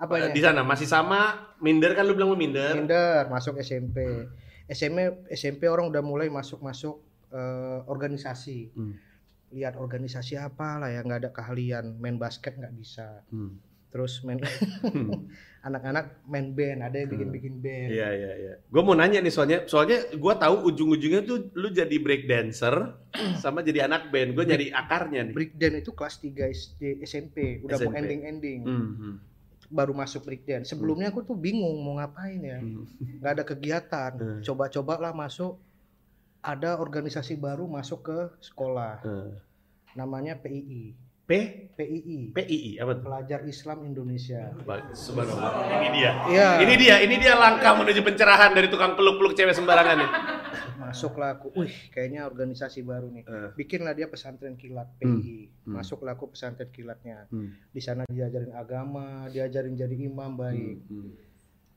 [0.00, 0.32] Apanya?
[0.32, 2.72] Di sana masih sama, minder kan lu bilang lu minder.
[2.72, 4.32] Minder masuk SMP.
[4.72, 6.96] SMP SMP orang udah mulai masuk-masuk
[7.28, 8.72] eh, organisasi.
[8.72, 8.96] Hmm.
[9.52, 13.20] Lihat organisasi apa lah ya nggak ada keahlian main basket nggak bisa.
[13.28, 13.60] Hmm.
[13.96, 14.36] Terus main
[15.66, 18.52] anak-anak main band ada yang bikin-bikin band Iya iya iya.
[18.68, 22.92] Gue mau nanya nih soalnya soalnya gue tahu ujung-ujungnya tuh lu jadi break dancer
[23.42, 24.36] sama jadi anak band.
[24.36, 25.34] Gue nyari akarnya nih.
[25.34, 27.98] breakdance itu kelas 3 SD SMP udah mau SMP.
[27.98, 29.14] ending-ending Hmm, hmm,
[29.66, 33.18] baru masuk breakdance sebelumnya aku tuh bingung mau ngapain ya hmm.
[33.18, 34.40] nggak ada kegiatan Hmm.
[34.44, 35.58] coba-coba lah masuk
[36.38, 39.34] ada organisasi baru masuk ke sekolah Hmm.
[39.92, 40.94] namanya PII
[41.26, 41.30] P
[41.74, 43.02] PII PII apa tuh?
[43.02, 44.54] Pelajar Islam Indonesia
[44.94, 45.50] subhanallah.
[45.82, 46.10] Ini dia.
[46.30, 46.48] Iya.
[46.62, 50.10] Ini dia, ini dia langkah menuju pencerahan dari tukang peluk-peluk cewek sembarangan nih.
[50.76, 53.50] masuklah aku wih kayaknya organisasi baru nih Eh.
[53.58, 55.18] bikinlah dia pesantren kilat Hmm.
[55.18, 55.74] PII Hmm.
[55.74, 57.58] masuklah aku pesantren kilatnya Hmm.
[57.66, 61.10] di sana diajarin agama diajarin jadi imam baik Hmm.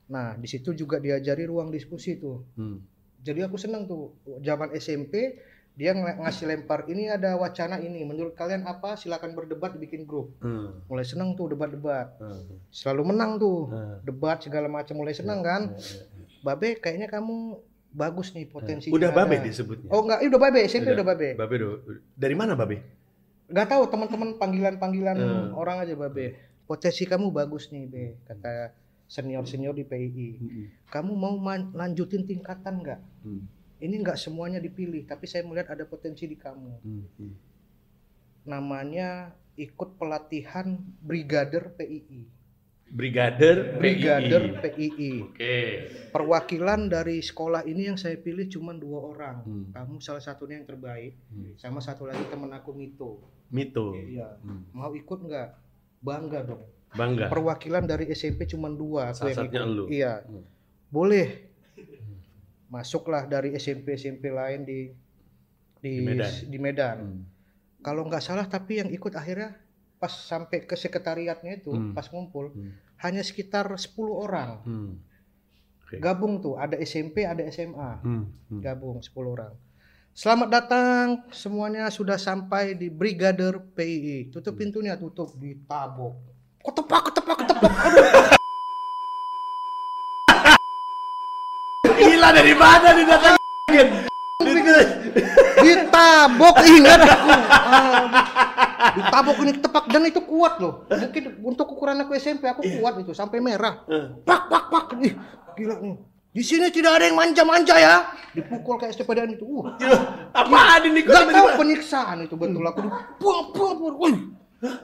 [0.06, 2.86] nah di situ juga diajari ruang diskusi tuh Hmm.
[3.18, 5.41] jadi aku seneng tuh zaman SMP
[5.80, 10.36] dia ng- ngasih lempar ini ada wacana ini menurut kalian apa silakan berdebat bikin grup
[10.38, 10.84] Hmm.
[10.86, 12.60] mulai seneng tuh debat-debat Hmm.
[12.68, 14.04] selalu menang tuh Hmm.
[14.04, 15.72] debat segala macam mulai seneng kan
[16.42, 19.88] babe kayaknya kamu bagus nih potensi Udah babe disebutnya.
[19.88, 20.96] oh enggak eh, udah babe SMP Udah.
[20.96, 21.80] udah, babe Babe do-
[22.14, 22.78] Dari mana babe?
[23.48, 25.50] nggak tahu teman-teman panggilan-panggilan Hmm.
[25.54, 28.76] orang aja babe potensi kamu bagus nih be kata
[29.08, 30.66] senior-senior di PII Hmm.
[30.88, 31.34] kamu mau
[31.72, 33.42] lanjutin tingkatan nggak Hmm.
[33.80, 37.06] Ini nggak semuanya dipilih tapi saya melihat ada potensi di kamu Hmm.
[37.16, 37.34] Hmm.
[38.46, 42.38] namanya ikut pelatihan brigader PII
[42.90, 44.90] Brigader brigader PII.
[44.90, 45.58] PII Oke.
[46.10, 49.66] perwakilan dari sekolah ini yang saya pilih cuma dua orang Hmm.
[49.70, 51.54] kamu salah satunya yang terbaik Hmm.
[51.56, 53.94] sama satu lagi temen aku Mito Mito.
[53.94, 54.66] iya Hmm.
[54.72, 55.50] mau ikut nggak
[56.00, 57.30] bangga dong Bangga.
[57.30, 59.70] perwakilan dari SMP cuma dua aku Salah yang satunya ikut.
[59.70, 59.86] elu.
[59.88, 60.44] iya Hmm.
[60.90, 61.28] boleh
[62.70, 64.80] masuklah dari SMP SMP lain di
[65.80, 66.32] di, Di Medan.
[66.45, 66.97] di Medan.
[66.99, 67.24] Hmm.
[67.80, 69.55] kalau nggak salah tapi yang ikut akhirnya
[69.95, 71.91] pas sampai ke sekretariatnya itu Hmm.
[71.91, 72.72] pas ngumpul Hmm.
[72.97, 74.91] hanya sekitar 10 orang Hmm.
[75.82, 75.97] Oke.
[75.97, 78.28] gabung tuh ada SMP ada SMA Hmm.
[78.47, 78.59] Hmm.
[78.59, 79.53] gabung 10 orang
[80.11, 84.28] Selamat datang semuanya sudah sampai di Brigader PII.
[84.28, 84.59] Tutup Hmm.
[84.59, 86.20] pintunya, tutup ditabok.
[86.59, 87.72] Ketepak, ketepak, ketepak.
[87.88, 88.39] Aduh,
[92.20, 93.36] Gila dari mana nih datang?
[95.63, 97.32] ditabok ingat aku.
[97.32, 100.84] Ah, ditabok ini ketepak dan itu kuat loh.
[100.91, 103.88] Mungkin untuk ukuran aku SMP aku kuat itu sampai merah.
[104.28, 104.99] Pak, pak, pak.
[104.99, 105.15] Ih,
[105.55, 105.95] gila nih.
[106.36, 108.11] Di sini tidak ada yang manja-manja ya.
[108.36, 109.47] Dipukul kayak sepedaan itu.
[109.47, 109.72] Uh,
[110.36, 111.07] Apaan ini?
[111.07, 112.84] Gak tahu penyiksaan itu betul aku
[113.15, 114.36] puang puang Wih,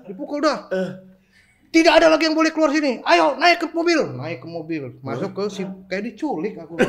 [0.07, 0.71] dipukul dah
[1.75, 5.29] tidak ada lagi yang boleh keluar sini ayo naik ke mobil naik ke mobil masuk
[5.29, 6.79] ke si kayak diculik aku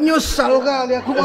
[0.00, 1.10] nyesal kali aku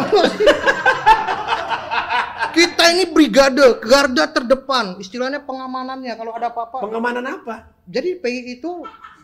[2.55, 7.67] kita ini brigade garda terdepan istilahnya pengamanannya kalau ada apa-apa Pengamanan apa?
[7.83, 8.71] jadi PI itu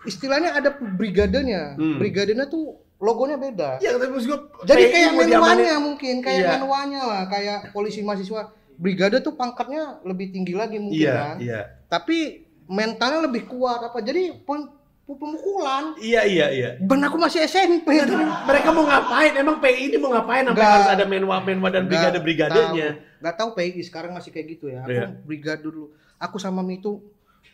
[0.03, 1.95] istilahnya ada brigadenya Hmm.
[1.95, 6.49] brigadenya tuh logonya beda Ya, tapi maksud gua jadi PI kayak menwanya mungkin, kayak Iya.
[6.55, 8.51] menwanya lah, kayak polisi mahasiswa.
[8.75, 11.35] Brigade tuh pangkatnya lebih tinggi lagi mungkin Iya, kan.
[11.37, 11.61] iya.
[11.91, 12.17] Tapi
[12.65, 13.99] mentalnya lebih kuat apa.
[13.99, 14.71] Jadi pem-
[15.03, 15.91] pemukulan.
[15.99, 16.69] Iya, iya, iya.
[16.79, 17.99] Ben aku masih SMP.
[18.47, 19.35] Mereka mau ngapain?
[19.35, 22.87] Emang PI ini mau ngapain sampai harus ada menwa-menwa dan brigade-brigadenya?
[22.95, 23.19] Tahu.
[23.19, 24.81] Nggak tahu PI sekarang masih kayak gitu ya.
[24.81, 25.05] Aku Iya.
[25.21, 25.91] brigade dulu.
[26.15, 27.03] Aku sama Mitu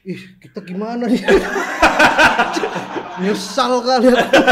[0.05, 1.19] Ih, kita gimana nih?
[3.19, 4.39] Nyesal kali aku.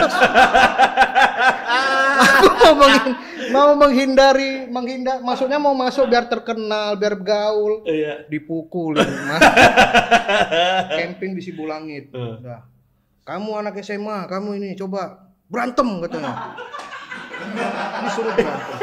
[2.18, 3.18] aku mau, menghin-
[3.50, 8.26] mau menghindari, menghindar, maksudnya mau masuk biar terkenal, biar gaul, Iya.
[8.26, 8.96] dipukul.
[10.98, 12.10] Camping di Sibulangit.
[12.10, 12.40] Hmm.
[12.40, 12.62] Udah.
[13.22, 16.54] Kamu anak SMA, kamu ini coba berantem katanya.
[18.02, 18.78] Disuruh berantem.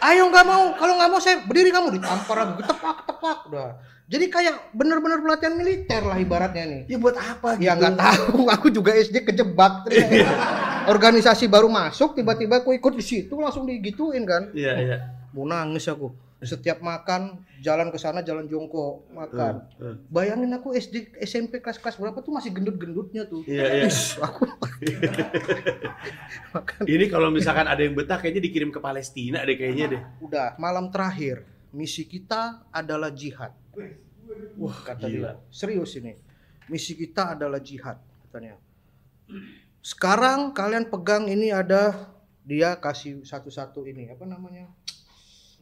[0.00, 3.70] Ayo nggak mau, kalau nggak mau saya berdiri kamu ditampar lagi, ketepak ketepak udah.
[4.10, 6.82] Jadi kayak bener-bener pelatihan militer lah ibaratnya nih.
[6.88, 7.68] Ya buat apa gitu?
[7.68, 9.84] Ya nggak tahu, aku juga SD kejebak.
[9.84, 10.34] ternyata.
[10.90, 14.50] Organisasi baru masuk, tiba-tiba aku ikut di situ langsung digituin kan.
[14.50, 14.96] Iya, iya.
[15.30, 16.10] Mau nangis aku.
[16.40, 19.60] Setiap makan jalan ke sana jalan jongkok makan.
[19.76, 19.96] Hmm, hmm.
[20.08, 23.44] Bayangin aku SD SMP kelas-kelas berapa tuh masih gendut-gendutnya tuh.
[23.44, 23.84] Iya, iya.
[23.86, 24.48] Ish, aku
[26.56, 26.80] makan.
[26.88, 30.02] Ini kalau misalkan ada yang betah kayaknya dikirim ke Palestina deh kayaknya deh.
[30.24, 31.44] Udah malam terakhir
[31.76, 33.52] misi kita adalah jihad.
[34.56, 35.36] Wah kata Gila.
[35.36, 36.16] dia serius ini.
[36.72, 38.56] Misi kita adalah jihad katanya.
[39.80, 42.12] Sekarang kalian pegang ini ada
[42.44, 44.68] dia kasih satu-satu ini apa namanya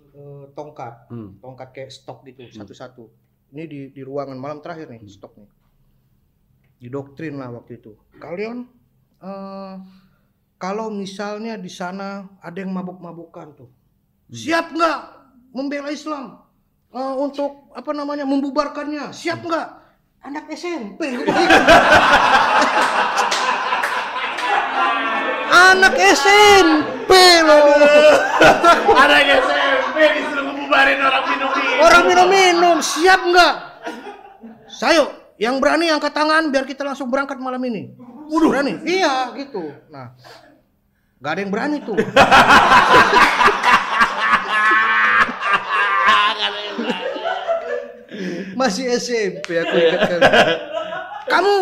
[0.08, 1.36] Eh, tongkat Hmm.
[1.38, 3.06] tongkat kayak stok gitu satu-satu.
[3.52, 5.48] Ini di di ruangan malam terakhir nih stok nih.
[6.78, 7.92] Didoktrin lah waktu itu.
[8.16, 8.66] Kalian
[9.20, 9.74] eh
[10.56, 13.70] kalau misalnya di sana ada yang mabuk-mabukan tuh,
[14.28, 14.98] siap nggak
[15.54, 16.44] membela Islam?
[16.88, 19.12] eh, untuk apa namanya membubarkannya.
[19.12, 19.68] Siap nggak?
[20.24, 21.04] Anak SMP.
[25.58, 27.10] Anak SMP
[27.42, 27.66] loh.
[29.02, 31.72] Ada SMP disuruh ngebubarin orang minum ini.
[31.82, 33.54] Orang minum-minum, siap nggak?
[34.70, 37.90] Sayo, yang berani angkat tangan biar kita langsung berangkat malam ini.
[38.30, 38.50] Waduh.
[38.54, 38.78] Berani?
[38.86, 39.74] Iya, gitu.
[39.90, 40.14] Nah,
[41.18, 41.96] nggak ada yang berani tuh.
[48.58, 50.22] Masih SMP aku ingat kali.
[51.30, 51.58] Kamu,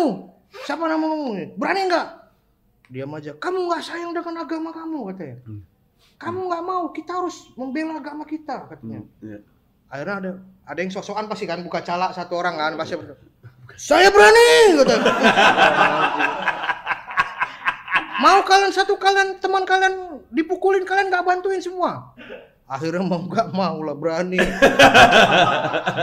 [0.65, 1.53] siapa nama kamu?
[1.53, 2.26] Berani nggak?
[2.87, 3.35] Diam aja.
[3.35, 5.37] Kamu nggak sayang dengan agama kamu katanya.
[6.17, 9.03] Kamu nggak mau, kita harus membela agama kita katanya.
[9.21, 9.39] Iya.
[9.87, 10.31] akhirnya ada
[10.67, 12.99] ada yang sok-sokan pasti kan buka calak satu orang kan pasti.
[13.79, 14.95] Saya berani kata
[18.17, 22.11] mau kalian satu kalian teman kalian dipukulin kalian nggak bantuin semua.
[22.67, 24.43] Akhirnya mau nggak mau lah berani.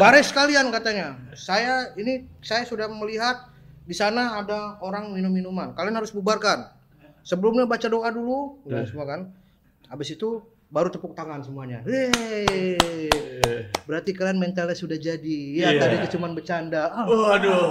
[0.00, 1.20] Baris kalian katanya.
[1.36, 3.52] Saya ini saya sudah melihat
[3.84, 6.72] di sana ada orang minum minuman kalian harus bubarkan
[7.24, 9.20] sebelumnya baca doa dulu udah semua kan
[9.86, 12.78] habis itu baru tepuk tangan semuanya Yeay.
[13.84, 15.80] berarti kalian mentalnya sudah jadi ya Iya.
[15.80, 17.68] tadi itu cuma bercanda ah, Waduh.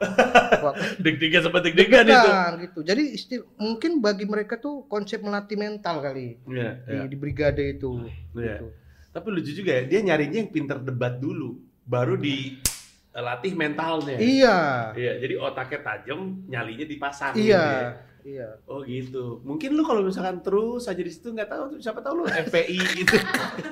[1.04, 2.30] Deg-degan sempat deg-degan itu.
[2.62, 7.04] Gitu jadi istil mungkin bagi mereka tuh konsep melatih mental kali Iya, di, iya.
[7.04, 8.56] di brigade itu Iya.
[8.56, 8.66] gitu.
[9.10, 14.16] Tapi lucu juga ya, dia nyarinya yang pinter debat dulu, baru dilatih mentalnya.
[14.16, 17.32] iya Iya, jadi otaknya tajam, nyalinya dipasang.
[17.32, 17.90] iya gitu ya.
[18.26, 19.38] Iya Oh gitu.
[19.40, 23.14] Mungkin lu kalau misalkan terus aja di situ nggak tahu, siapa tahu lu FPI gitu.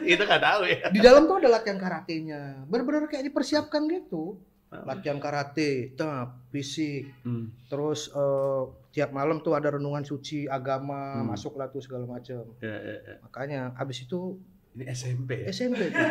[0.07, 0.79] itu nggak tahu ya.
[0.89, 4.39] di dalam tuh ada latihan karatenya benar-benar kayak dipersiapkan gitu
[4.77, 7.47] latihan karate tap fisik Hmm.
[7.65, 11.31] terus eh, tiap malam tuh ada renungan suci agama Hmm.
[11.31, 13.15] masuklah tuh segala macam Ya, ya, ya.
[13.21, 14.39] makanya abis itu
[14.73, 15.47] Ini SMP ya.
[15.49, 16.03] SMP tuh.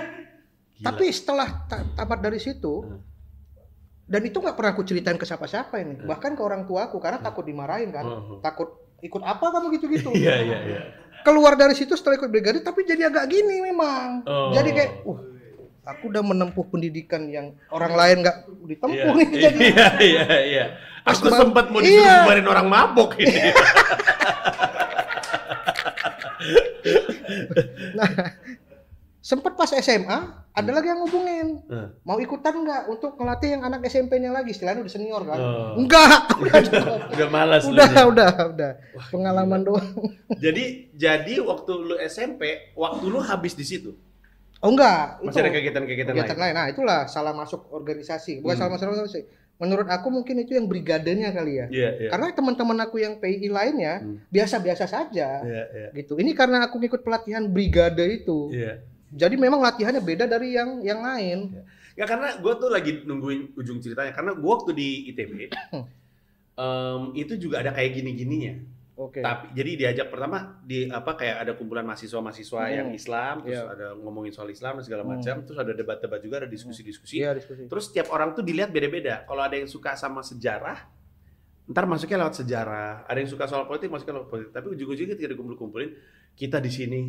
[0.74, 0.86] Gila.
[0.86, 3.00] tapi setelah ta- tamat dari situ Hmm.
[4.04, 7.18] Dan itu nggak pernah aku ceritain ke siapa-siapa ini bahkan ke orang tua aku karena
[7.18, 8.38] takut dimarahin kan Oh.
[8.39, 10.80] takut ikut apa kamu gitu-gitu Iya, iya, iya.
[11.22, 14.51] keluar dari situ setelah ikut brigade tapi jadi agak gini memang Oh.
[14.51, 15.20] jadi kayak uh
[15.84, 20.66] aku udah menempuh pendidikan yang orang lain nggak ditempuh nih Iya, jadi iya, iya, iya.
[21.04, 22.24] Aku sempat mau disuruh Iya.
[22.24, 23.51] bubarin orang mabok ini.
[29.24, 30.20] sempat pas SMA
[30.52, 31.96] ada lagi yang ngubungin Hmm.
[32.04, 35.80] mau ikutan nggak untuk ngelatih yang anak SMP-nya lagi istilahnya udah senior kan Oh.
[35.80, 36.60] enggak udah.
[37.14, 38.04] Udah malas lu udah nih.
[38.06, 38.72] udah udah
[39.08, 39.88] pengalaman doang
[40.36, 40.64] Jadi
[40.94, 42.42] jadi waktu lu SMP,
[42.74, 43.96] waktu lu habis di situ.
[44.60, 46.44] oh enggak Masih ada kegiatan-kegiatan kegiatan lain.
[46.44, 48.60] lain nah itulah salah masuk organisasi bukan Hmm.
[48.60, 49.22] salah masuk organisasi
[49.56, 52.10] menurut aku mungkin itu yang brigadenya kali ya Iya, iya.
[52.10, 54.20] karena teman-teman aku yang PI lainnya Hmm.
[54.28, 55.88] biasa-biasa saja Iya, iya.
[55.96, 58.84] gitu ini karena aku ngikut pelatihan brigade itu Iya.
[59.14, 61.39] Jadi memang latihannya beda dari yang yang lain
[61.93, 65.53] Ya karena gue tuh lagi nungguin ujung ceritanya karena gue waktu di ITB
[66.57, 68.53] em, itu juga ada kayak gini-gininya.
[68.93, 72.74] oke Tapi jadi diajak pertama di apa kayak ada kumpulan mahasiswa-mahasiswa Hmm.
[72.74, 73.70] yang Islam, terus Iya.
[73.70, 75.18] ada ngomongin soal Islam dan segala Hmm.
[75.18, 77.14] macam, terus ada debat-debat juga, ada diskusi-diskusi.
[77.16, 79.26] iya diskusi Terus tiap orang tuh dilihat beda-beda.
[79.26, 80.78] Kalau ada yang suka sama sejarah,
[81.66, 83.05] ntar masuknya lewat sejarah.
[83.05, 84.51] Ada yang suka soal politik, masuknya lewat politik.
[84.51, 85.89] Tapi ujung-ujungnya ketika dikumpul-kumpulin,
[86.34, 87.01] kita di sini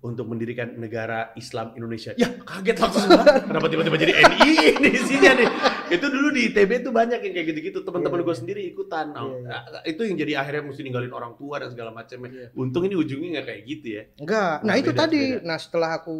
[0.00, 2.14] untuk mendirikan negara Islam Indonesia.
[2.14, 3.10] Ya kaget langsung.
[3.42, 5.48] Kenapa tiba-tiba jadi NI di sini nih?
[5.90, 7.78] Itu dulu di ITB tuh banyak yang kayak gitu-gitu.
[7.82, 8.38] Teman-teman Iya, gue iya.
[8.38, 9.06] sendiri ikutan.
[9.10, 12.30] Nah, Iya, Itu yang jadi akhirnya mesti ninggalin orang tua dan segala macamnya.
[12.30, 12.46] Iya.
[12.54, 14.02] Untung ini ujungnya nggak kayak gitu ya.
[14.16, 15.42] enggak nah Nah, itu beda, tadi beda.
[15.44, 16.16] nah setelah aku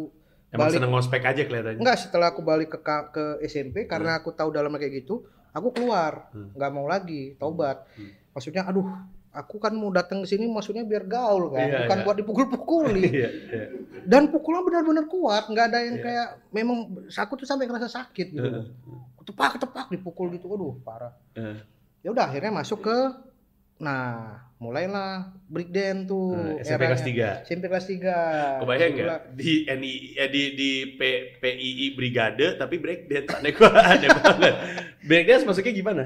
[0.49, 0.75] Emang Balik.
[0.75, 1.77] seneng ngospek aja kelihatannya.
[1.77, 6.27] enggak setelah aku balik ke ke SMP karena aku tahu dalamnya kayak gitu aku keluar
[6.29, 6.49] Hmm.
[6.51, 8.09] nggak mau lagi taubat Hmm.
[8.31, 8.89] maksudnya aduh
[9.31, 12.03] aku kan mau datang ke sini maksudnya biar gaul kan Iya, bukan iya.
[12.03, 13.63] buat dipukul-pukuli Iya, iya.
[14.03, 16.03] dan pukulan benar-benar kuat nggak ada yang Iya.
[16.03, 16.77] kayak memang
[17.07, 18.65] aku tuh sampai ngerasa sakit gitu Heeh.
[19.19, 21.61] ketepak ketepak dipukul gitu aduh parah Heeh.
[22.01, 22.97] ya udah akhirnya masuk ke
[23.77, 26.91] nah mulailah breakdance tuh Nah, SMP eranya.
[26.91, 27.05] kelas
[27.39, 27.47] 3.
[27.47, 31.01] SMP kelas 3 Kebayang nggak di NI eh, di di P,
[31.39, 34.53] PII Brigade tapi breakdance aneh gua aneh banget.
[35.01, 36.03] Breakdance maksudnya gimana?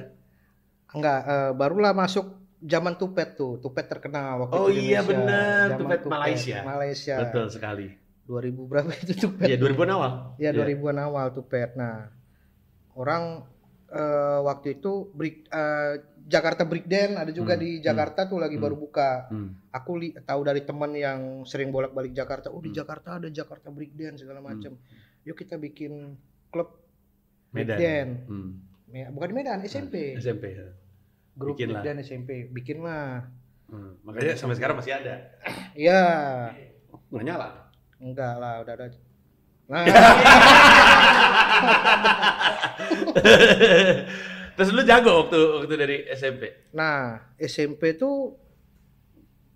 [0.92, 5.12] enggak eh, barulah masuk zaman tupet tuh tupet terkenal waktu Oh itu iya, Indonesia.
[5.12, 5.66] benar.
[5.70, 6.58] Zaman Tupet Malaysia.
[6.64, 7.88] Malaysia Betul sekali.
[8.24, 10.12] 2000 berapa itu tupet Iya 2000 awal.
[10.38, 10.64] ya Iya.
[10.64, 12.08] 2000-an awal tupet nah
[12.94, 13.44] orang
[13.90, 15.94] eh, waktu itu break, eh,
[16.24, 18.64] Jakarta Breakdance ada juga Hmm, di hmm, Jakarta tuh lagi hmm.
[18.64, 19.60] baru buka Hmm.
[19.70, 22.80] aku li- tahu dari teman yang sering bolak-balik Jakarta oh di Hmm.
[22.80, 24.80] Jakarta ada Jakarta Breakdance segala macam
[25.22, 26.16] yuk kita bikin
[26.48, 26.80] klub
[27.52, 27.76] Medan.
[27.76, 28.50] Breakdance Hmm.
[29.12, 30.54] Bukan di Medan SMP SMP.
[30.54, 30.70] ya.
[31.34, 31.82] Grup bikin lah.
[31.82, 33.30] Breakdance SMP bikinlah
[33.74, 33.98] Hmm.
[34.06, 35.34] Makanya sampai sekarang masih ada.
[35.74, 36.02] iya
[37.10, 37.50] Nggak nyala.
[37.98, 38.86] enggak lah udah ada
[39.64, 39.88] Nah,
[44.54, 46.70] Terus lu jago waktu waktu dari SMP.
[46.76, 48.38] nah SMP tuh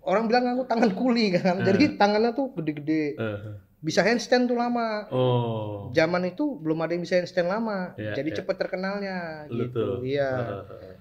[0.02, 1.62] orang bilang aku tangan kuli kan.
[1.62, 3.14] Jadi tangannya tuh gede-gede.
[3.78, 5.06] Bisa handstand tuh lama.
[5.14, 5.92] Oh.
[5.94, 7.94] Zaman itu belum ada yang bisa handstand lama.
[7.94, 8.36] Iya, jadi iya.
[8.42, 9.16] cepet terkenalnya
[9.52, 10.02] Lu gitu.
[10.02, 10.30] Iya.
[10.34, 10.94] Heeh.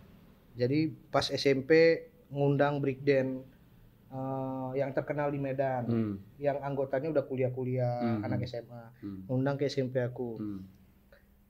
[0.57, 2.01] Jadi pas SMP
[2.33, 3.45] ngundang breakdance
[4.07, 5.83] eh, yang terkenal di Medan.
[5.85, 6.13] Hmm.
[6.41, 8.25] Yang anggotanya udah kuliah-kuliah, Hmm.
[8.25, 8.83] anak SMA.
[9.03, 9.19] Hmm.
[9.29, 10.41] Ngundang ke SMP aku.
[10.41, 10.61] Hmm.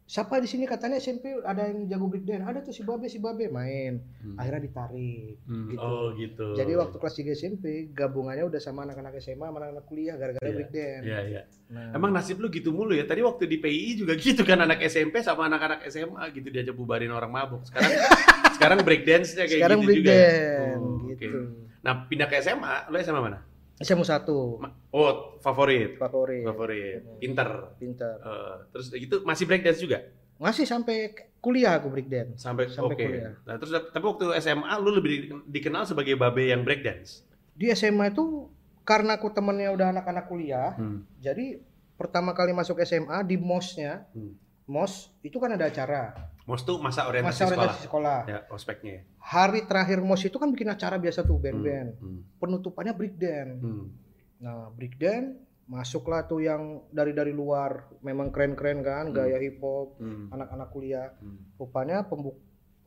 [0.08, 2.39] Siapa di sini katanya SMP ada yang jago breakdance?
[2.41, 3.99] Ada tuh si Babe, si Babe main.
[4.24, 4.39] Hmm.
[4.39, 5.36] Akhirnya ditarik.
[5.43, 5.68] Hmm.
[5.68, 5.84] gitu.
[5.84, 6.47] Oh gitu.
[6.55, 10.55] Jadi waktu kelas 3 SMP gabungannya udah sama anak-anak SMA, sama anak-anak kuliah gara-gara Iya.
[10.55, 11.03] breakdance.
[11.03, 11.41] Iya, iya.
[11.68, 13.03] Nah, Emang nasib lu gitu mulu ya?
[13.03, 17.12] Tadi waktu di PI juga gitu kan anak SMP sama anak-anak SMA gitu diajak bubarin
[17.12, 17.68] orang mabuk.
[17.68, 17.91] Sekarang
[18.55, 20.08] sekarang breakdance-nya kayak sekarang gitu juga.
[20.08, 21.20] breakdance Oh, oke.
[21.20, 21.39] gitu.
[21.84, 23.43] Nah, pindah ke SMA, lu SMA mana?
[23.78, 24.25] SMA 1
[24.57, 25.95] Ma- Oh, favorit.
[25.95, 26.41] favorit.
[26.43, 27.01] Favorit.
[27.17, 27.49] Pinter.
[27.78, 28.17] Pintar.
[28.17, 30.01] Eh, terus gitu masih breakdance juga
[30.38, 32.38] Masih sampai kuliah aku breakdance.
[32.39, 33.03] sampai, Sampai oke.
[33.03, 33.34] kuliah.
[33.41, 37.25] Nah, terus tapi waktu SMA lu lebih di- dikenal sebagai babe yang breakdance.
[37.51, 38.45] Di SMA itu
[38.84, 41.09] karena aku temennya udah anak-anak kuliah, Hmm.
[41.17, 41.57] jadi
[41.93, 44.38] pertama kali masuk SMA di MOS-nya, Hmm.
[44.65, 46.13] MOS itu kan ada acara,
[46.48, 47.60] Mos tuh masa orientasi masa sekolah.
[47.60, 48.20] orientasi sekolah.
[48.24, 49.04] Ya, ospeknya.
[49.20, 52.00] Hari terakhir MOS itu kan bikin acara biasa tuh band-band.
[52.00, 52.24] Hmm.
[52.39, 53.60] Penutupannya breakdance.
[53.60, 53.91] Hmm.
[54.39, 59.14] Nah, breakdance masuklah tuh yang dari dari luar, memang keren-keren kan, Hmm.
[59.14, 60.32] gaya hip hop, Hmm.
[60.32, 61.12] anak-anak kuliah.
[61.20, 61.52] Hmm.
[61.58, 62.39] Rupanya pembuk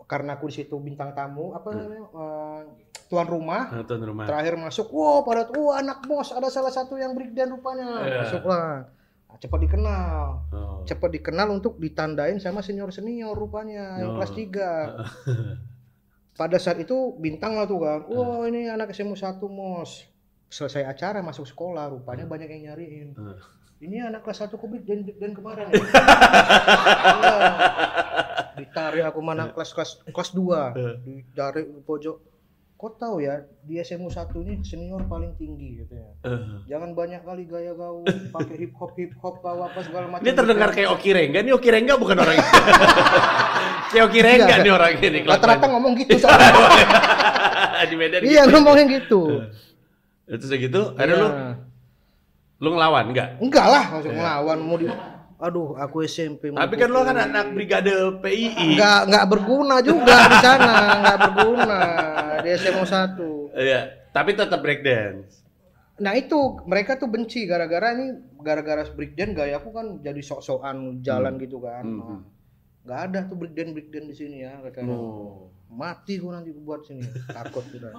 [0.02, 1.78] karena aku di situ bintang tamu, apa Hmm.
[1.78, 2.60] namanya, eh,
[3.06, 3.62] tuan rumah.
[3.68, 4.24] Nah, tuan rumah.
[4.24, 7.88] Terakhir masuk, wow pada wah anak bos ada salah satu yang breakdance rupanya.
[8.00, 8.18] Iya.
[8.24, 8.88] Masuklah.
[9.30, 10.18] Nah, cepat dikenal.
[10.50, 10.82] Oh.
[10.82, 14.14] Cepat dikenal untuk ditandain sama senior-senior rupanya yang Oh.
[14.18, 14.66] kelas 3.
[16.40, 18.00] Pada saat itu bintang lah tuh kan.
[18.06, 20.02] Wah, ini anak SMA 1 Mos.
[20.50, 23.14] Selesai acara masuk sekolah, rupanya banyak yang nyariin.
[23.14, 23.38] Hmm.
[23.78, 25.78] Ini anak kelas 1 kubik dan, dan kemarin ya.
[28.52, 31.06] Ditarik aku mana kelas kelas kelas 2.
[31.06, 32.18] Ditarik pojok.
[32.80, 36.08] Kok tahu ya, di SMA 1 ini senior paling tinggi gitu ya.
[36.24, 36.64] Eh.
[36.64, 40.24] Jangan banyak kali gaya gaul, pakai hip hop hip hop bawa apa segala macam.
[40.24, 41.44] Ini terdengar kayak Oki Rengga.
[41.44, 42.40] Ini Oki Rengga bukan orang
[43.92, 44.64] Kayak Oki Rengga Iya.
[44.64, 45.18] nih orang ini.
[45.28, 46.52] Rata-rata ngomong gitu soalnya.
[47.80, 48.52] di Medan iya gitu.
[48.56, 49.22] ngomongnya gitu.
[50.24, 51.20] Terus udah gitu, akhirnya Iya.
[51.20, 51.28] lu
[52.60, 53.28] lu ngelawan enggak?
[53.40, 54.88] Enggak lah, langsung ngelawan mau di
[55.40, 56.52] Aduh, aku SMP.
[56.52, 57.08] Tapi kan lu pukul.
[57.08, 58.76] kan anak brigade PII.
[58.76, 61.80] Enggak enggak berguna juga di sana, enggak berguna
[62.44, 63.16] di SMA 1.
[63.56, 63.80] Iya,
[64.10, 65.40] tapi tetap breakdance.
[66.00, 71.36] Nah itu mereka tuh benci gara-gara ini gara-gara breakdance gaya aku kan jadi sok-sokan jalan
[71.36, 71.84] gitu kan.
[71.84, 72.00] Hmm.
[72.00, 72.20] Nah,
[72.88, 74.96] nggak ada tuh breakdance breakdance di sini ya katanya.
[74.96, 75.52] Oh.
[75.70, 77.92] Mati gua nanti buat sini takut udah.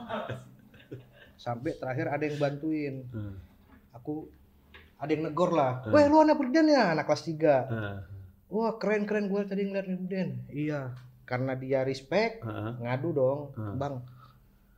[1.37, 3.05] Sampai terakhir ada yang bantuin.
[3.13, 3.37] Hmm.
[3.93, 4.25] Aku
[4.97, 5.85] ada yang negor lah.
[5.85, 5.93] Hmm.
[5.93, 7.37] Weh lu anak breakdance ya anak kelas 3.
[7.69, 7.97] Heeh.
[8.51, 10.35] Wah keren keren gue tadi ngeliat breakdance.
[10.49, 10.97] Iya.
[11.29, 12.81] Karena dia respect Heeh.
[12.81, 13.39] ngadu dong.
[13.53, 13.77] Hmm.
[13.77, 14.01] Bang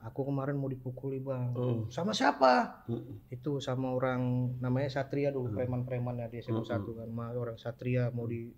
[0.04, 1.51] aku kemarin mau dipukuli bang.
[1.54, 1.88] Oh.
[1.88, 2.84] Sama siapa?
[2.86, 3.24] Hmm.
[3.28, 4.20] itu sama orang
[4.60, 6.68] namanya Satria dulu preman-preman ya di SMA Hmm.
[6.70, 8.51] satu kan Ma, orang Satria mau di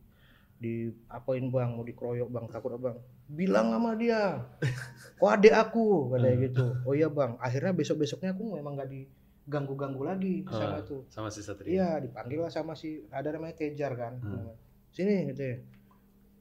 [0.55, 2.95] di apain bang mau dikeroyok bang takut bang
[3.27, 4.39] bilang sama dia
[5.19, 6.43] kok adek aku katanya Hmm.
[6.43, 10.81] gitu oh iya bang akhirnya besok besoknya aku memang nggak diganggu ganggu lagi sama Ah,
[10.81, 11.69] tuh Sama si Satria.
[11.69, 14.55] iya dipanggil lah sama si ada namanya Tejar kan Hmm.
[14.89, 15.57] sini gitu ya.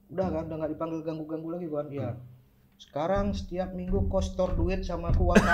[0.07, 2.23] udah kan udah nggak dipanggil ganggu ganggu lagi kan iya Hmm.
[2.75, 5.39] Sekarang setiap minggu kostor duit sama aku uang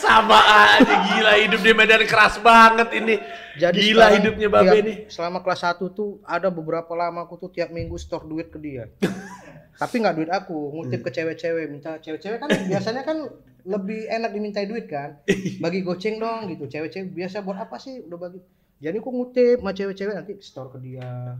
[0.00, 3.20] Sama aja gila hidup di Medan keras banget ini.
[3.60, 4.96] Jadi Gila sekarang hidupnya Babe nih.
[5.12, 8.88] Selama kelas 1 tuh ada beberapa lama aku tuh tiap minggu store duit ke dia.
[9.80, 13.32] Tapi nggak duit aku, ngutip ke cewek-cewek, minta cewek-cewek kan biasanya kan
[13.64, 15.20] lebih enak dimintai duit kan.
[15.64, 16.64] Bagi goceng dong gitu.
[16.68, 18.00] Cewek-cewek biasa buat apa sih?
[18.04, 18.40] Udah bagi.
[18.80, 21.36] Jadi aku ngutip sama cewek-cewek nanti store ke dia.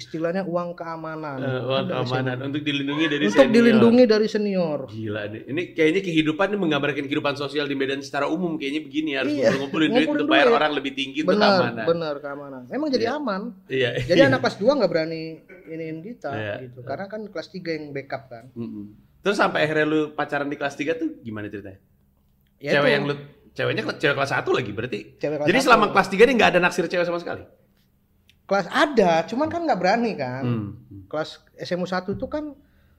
[0.00, 1.36] Istilahnya uang keamanan.
[1.38, 2.48] Eh, uang keamanan senior.
[2.48, 3.52] untuk dilindungi dari Untuk senior.
[3.54, 4.78] dilindungi dari senior.
[4.88, 5.42] Gila nih.
[5.46, 9.52] Ini kayaknya kehidupan ini menggambarkan kehidupan sosial di Medan secara umum kayaknya begini harus Iya,
[9.54, 11.84] ngumpulin duit untuk bayar orang lebih tinggi untuk Benar, keamanan.
[11.84, 12.62] benar keamanan.
[12.66, 13.14] Memang jadi Iya.
[13.14, 13.42] aman.
[13.68, 13.90] Iya.
[14.06, 15.22] Jadi anak kelas 2 nggak berani
[15.66, 16.54] iniin kita Iya.
[16.64, 16.80] gitu.
[16.80, 18.44] Karena kan kelas 3 yang backup kan.
[18.50, 18.84] Mm-mm.
[19.20, 21.76] Terus sampai akhirnya lu pacaran di kelas 3 tuh gimana ceritanya?
[22.56, 23.14] Ya cewek itu, yang lu
[23.50, 24.98] ceweknya cewek kelas 1 lagi berarti.
[25.14, 27.44] cewek kelas Jadi selama kelas 3 ini nggak ada naksir cewek sama sekali.
[28.50, 30.42] Kelas ada, cuman kan nggak berani kan.
[30.42, 30.68] Hmm.
[31.06, 32.50] Kelas SMA 1 itu kan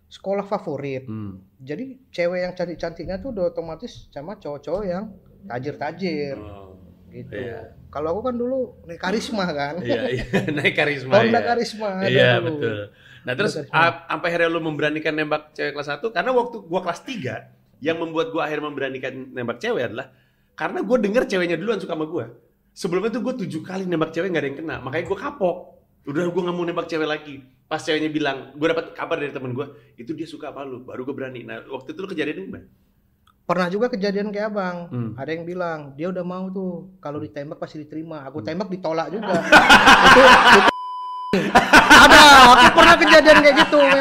[0.08, 1.04] sekolah favorit.
[1.04, 1.44] Hmm.
[1.60, 5.12] Jadi cewek yang cantik-cantiknya tuh udah otomatis sama cowok-cowok yang
[5.52, 6.80] tajir-tajir Oh.
[7.12, 7.36] gitu.
[7.36, 7.76] Iya.
[7.92, 9.84] Kalau aku kan dulu nih karisma kan.
[9.84, 10.26] Iya, iya.
[10.56, 11.48] naik karisma Honda ya.
[11.52, 12.46] karisma Iya, dulu.
[12.48, 12.78] betul.
[13.22, 17.84] Nah, terus sampai akhirnya lu memberanikan nembak cewek kelas 1 karena waktu gua kelas 3
[17.84, 20.08] yang membuat gua akhirnya memberanikan nembak cewek adalah
[20.52, 22.26] karena gue denger ceweknya duluan suka sama gue.
[22.72, 25.58] Sebelumnya tuh gue tujuh kali nembak cewek nggak ada yang kena, makanya gue kapok.
[26.08, 27.44] Udah gue nggak mau nembak cewek lagi.
[27.68, 31.04] Pas ceweknya bilang, gue dapat kabar dari temen gue, itu dia suka apa lu, baru
[31.04, 31.44] gue berani.
[31.44, 32.68] Nah waktu itu lu kejadian gimana?
[33.44, 34.78] Pernah juga kejadian kayak abang.
[34.88, 35.12] Hmm.
[35.20, 38.24] Ada yang bilang dia udah mau tuh kalau ditembak pasti diterima.
[38.24, 38.28] Hmm.
[38.32, 39.44] Aku tembak ditolak juga.
[40.08, 40.22] itu,
[40.64, 40.72] itu
[41.92, 42.22] ada,
[42.56, 44.01] aku pernah kejadian kayak gitu memang.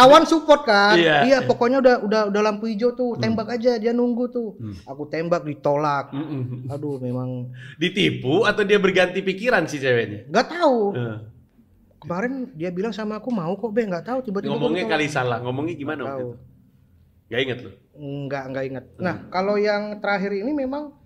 [0.00, 0.96] Kawan support kan.
[0.96, 1.16] Iya.
[1.22, 4.56] Iya, pokoknya udah udah udah lampu hijau tuh, tembak aja dia nunggu tuh.
[4.56, 4.72] Hmm.
[4.88, 6.08] Aku tembak ditolak.
[6.10, 6.68] Mm-mm.
[6.68, 10.24] Aduh, memang Ditipu atau dia berganti pikiran si ceweknya?
[10.26, 10.96] nggak tahu.
[10.96, 11.18] Eh,
[12.00, 15.76] Kemarin dia bilang sama aku mau kok, Be, nggak tahu tiba-tiba ngomongnya kali salah, ngomongnya
[15.76, 16.32] gimana Nggak waktu tahu.
[16.32, 16.48] itu?
[17.28, 17.70] Gak inget lu?
[17.94, 18.84] Enggak, enggak ingat.
[18.96, 19.02] Hmm.
[19.04, 20.96] Nah, kalau yang terakhir ini memang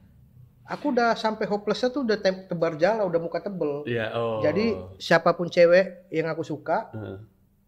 [0.64, 2.16] aku udah sampai hopelessnya tuh udah
[2.46, 3.82] tebar jala, udah muka tebel.
[3.84, 4.38] Iya, oh.
[4.38, 7.18] Jadi siapa pun cewek yang aku suka, Heeh.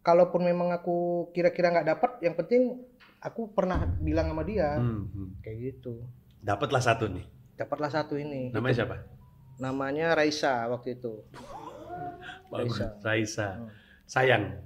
[0.06, 2.78] Kalaupun memang aku kira-kira nggak dapat, yang penting
[3.18, 5.42] aku pernah bilang sama dia Hmm, hmm.
[5.42, 6.06] kayak gitu.
[6.38, 7.26] Dapatlah satu nih.
[7.58, 8.54] Dapatlah satu ini.
[8.54, 9.02] Namanya siapa?
[9.58, 11.26] Namanya Raisa waktu itu.
[12.54, 12.78] Bagus.
[12.78, 12.86] Raisa.
[13.02, 13.48] Raisa.
[13.58, 13.66] Hmm.
[14.06, 14.62] Sayang.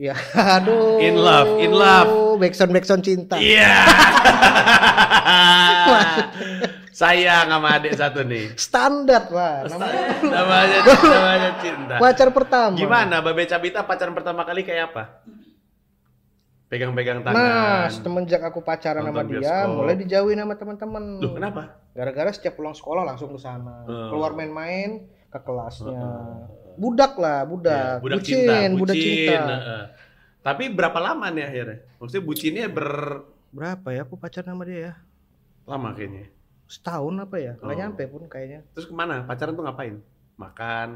[0.00, 0.16] Ya,
[0.56, 1.04] aduh.
[1.04, 2.40] In love, in love.
[2.40, 3.36] Backsound backsound cinta.
[3.36, 3.84] Iya.
[6.94, 8.54] Sayang sama adik satu nih.
[8.54, 9.66] Standar lah.
[9.66, 10.00] Namanya
[10.38, 10.78] namanya
[11.10, 11.94] namanya cinta.
[11.98, 12.74] pacar pertama.
[12.74, 15.02] Gimana Babe Cabita pacaran pertama kali kayak apa?
[16.64, 17.34] Pegang-pegang tangan.
[17.36, 19.74] Nah, semenjak aku pacaran sama dia, bioskop.
[19.74, 21.02] mulai dijauhin sama teman-teman.
[21.18, 21.62] Loh, kenapa?
[21.92, 24.10] Gara-gara setiap pulang sekolah langsung ke sana, Hmm.
[24.10, 24.90] keluar main-main
[25.28, 26.02] ke kelasnya.
[26.74, 27.98] Budak lah, budak.
[27.98, 29.06] Ya, budak bucin, cinta, budak bucin.
[29.28, 29.44] cinta.
[29.52, 29.84] heeh.
[30.40, 31.78] Tapi berapa lama nih akhirnya?
[31.96, 32.90] Maksudnya bucinnya ber
[33.48, 34.92] Berapa ya aku pacaran sama dia ya?
[35.64, 36.33] lama kayaknya.
[36.64, 37.52] Setahun apa ya?
[37.56, 37.80] Nggak Oh.
[37.80, 38.60] nyampe pun kayaknya.
[38.72, 39.22] Terus ke mana?
[39.22, 39.94] Pacaran tuh ngapain?
[40.34, 40.88] Makan,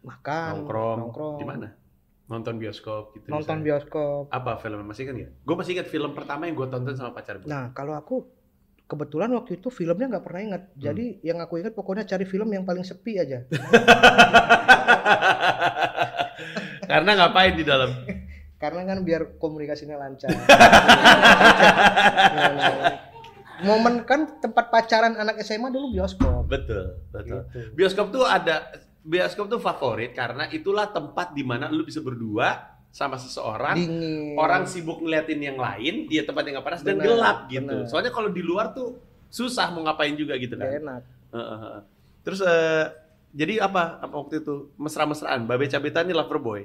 [0.00, 1.36] Makan, nongkrong, nongkrong.
[1.38, 1.68] di mana?
[2.28, 3.26] Nonton bioskop gitu.
[3.26, 3.80] Nonton misalnya.
[3.80, 4.28] bioskop.
[4.28, 5.28] Apa film masih kan ya?
[5.42, 7.48] Gue masih ingat film pertama yang gue tonton sama pacar gue.
[7.48, 8.28] Nah, kalau aku
[8.84, 10.62] kebetulan waktu itu filmnya nggak pernah ingat.
[10.68, 10.76] Hmm.
[10.78, 13.42] Jadi yang aku ingat pokoknya cari film yang paling sepi aja.
[16.84, 17.90] Karena ngapain di dalam?
[18.62, 20.34] Karena kan biar komunikasinya lancar.
[23.68, 26.48] Momen kan tempat pacaran anak SMA dulu bioskop.
[26.48, 27.44] betul, betul.
[27.52, 27.76] Gitu.
[27.76, 28.72] Bioskop tuh ada
[29.04, 33.76] bioskop tuh favorit karena itulah tempat di mana lu bisa berdua sama seseorang.
[33.76, 34.34] Dingin.
[34.40, 37.76] Orang sibuk ngeliatin yang lain, dia tempat yang nggak panas dan gelap gitu.
[37.86, 38.96] Soalnya kalau di luar tuh
[39.28, 40.66] susah mau ngapain juga gitu kan.
[40.66, 41.02] enak.
[41.36, 41.80] Heeh, heeh.
[42.24, 42.84] Terus eh,
[43.36, 44.00] jadi apa?
[44.00, 45.44] Apa waktu itu mesra-mesraan?
[45.44, 46.60] Babe Cabita ini lover boy.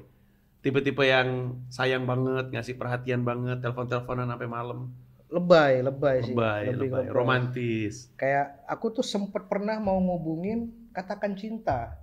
[0.63, 4.87] Tipe-tipe yang sayang banget, ngasih perhatian banget, telepon-teleponan sampai malam.
[5.33, 6.31] Lebay, lebay sih.
[6.31, 7.11] Lebay, Lebih lebay, lebay.
[7.11, 7.93] romantis.
[8.13, 10.59] Kayak aku tuh sempet pernah mau ngubungin
[10.91, 11.97] katakan cinta.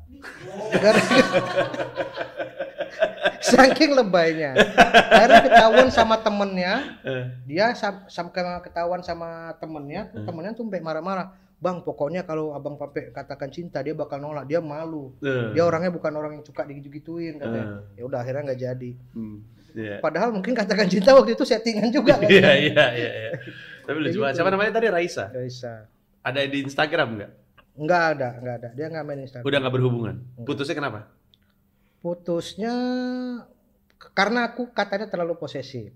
[0.74, 1.06] Gara-
[3.40, 4.52] Saking lebaynya.
[5.08, 10.26] Akhirnya ketahuan sama temennya, Eh, dia sam sampai ketahuan sama temennya, tuh Hmm.
[10.26, 11.28] temennya tuh sampai marah-marah.
[11.56, 14.44] Bang, pokoknya kalau abang pape katakan cinta, dia bakal nolak.
[14.44, 15.12] Dia malu.
[15.20, 17.84] eh, Dia orangnya bukan orang yang suka digitu-gituin katanya.
[17.86, 18.90] eh, Ya udah akhirnya nggak jadi.
[19.14, 19.36] hmm,
[19.74, 19.96] iya.
[19.98, 22.26] Padahal mungkin katakan cinta waktu itu settingan juga kan.
[22.26, 23.30] Iya, iya, iya, iya.
[23.82, 24.32] Tapi lucu banget.
[24.32, 24.38] gitu.
[24.38, 24.86] Siapa namanya tadi?
[24.88, 25.24] Raisa.
[25.30, 25.86] Bisa.
[26.20, 27.30] Ada di Instagram nggak?
[27.80, 28.68] Nggak ada, nggak ada.
[28.72, 29.46] Dia nggak main Instagram.
[29.46, 30.14] Udah nggak berhubungan.
[30.20, 30.46] Nggak.
[30.46, 31.00] Putusnya kenapa?
[32.00, 32.74] Putusnya
[34.12, 35.92] karena aku katanya terlalu posesif.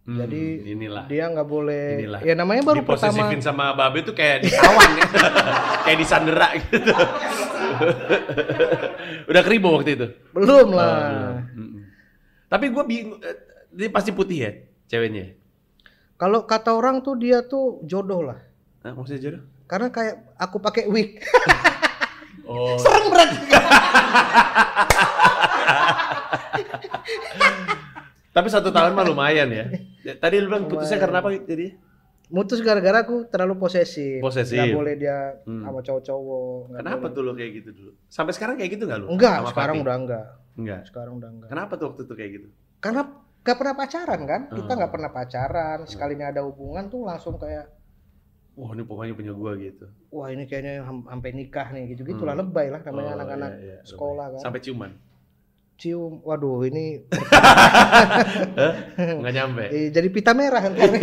[0.00, 1.04] Hmm, Jadi, inilah.
[1.06, 1.84] Dia nggak boleh.
[2.00, 2.20] Inilah.
[2.24, 3.28] Ya namanya baru pertama.
[3.38, 5.06] Sama Babe tuh kayak ditawan ya.
[5.86, 6.78] kayak disandera gitu.
[9.30, 10.06] Udah keribo waktu itu.
[10.34, 10.98] Belum Oh, lah.
[11.54, 11.69] belum.
[12.50, 13.36] Tapi gue bingung, eh,
[13.70, 14.50] dia pasti putih ya
[14.84, 15.38] ceweknya.
[16.16, 18.42] Kalau kata orang tuh dia tuh jodoh lah.
[18.80, 19.42] Nah, maksudnya jodoh?
[19.64, 21.16] Karena kayak aku pakai wig.
[22.42, 22.74] Oh.
[22.74, 23.38] Serem berarti.
[28.30, 29.64] Tapi satu tahun mah lumayan ya.
[30.16, 31.02] Tadi lu bilang putusnya Lumayan.
[31.02, 31.66] karena apa jadi?
[32.26, 34.18] Mutus gara-gara aku terlalu posesif.
[34.18, 34.54] Posesif.
[34.54, 35.62] Nggak boleh dia Hmm.
[35.62, 36.78] sama cowok-cowok.
[36.78, 37.14] Kenapa boleh.
[37.14, 37.90] tuh lo kayak gitu dulu?
[38.06, 39.06] Sampai sekarang kayak gitu nggak lu?
[39.10, 39.84] Enggak, Sama sekarang Fatih?
[39.84, 40.26] udah enggak.
[40.60, 40.80] Enggak.
[40.84, 41.48] Sekarang udah enggak.
[41.48, 42.46] Kenapa tuh waktu itu kayak gitu?
[42.78, 43.00] Karena
[43.40, 44.40] gak pernah pacaran kan?
[44.48, 44.78] Kita Hmm.
[44.78, 45.78] nggak pernah pacaran.
[45.84, 47.66] Sekalinya ada hubungan tuh langsung kayak
[48.52, 49.86] Wah ini pokoknya punya gua gitu.
[50.10, 52.42] wah ini kayaknya sampai nikah nih gitu-gitulah Hmm.
[52.44, 54.38] lebay lah namanya Oh, anak-anak iya, iya, sekolah kan.
[54.42, 54.90] Sampai ciuman.
[55.74, 57.02] Cium, waduh ini
[59.16, 59.62] Nggak nyampe.
[59.66, 60.88] eh, jadi pita merah ntar.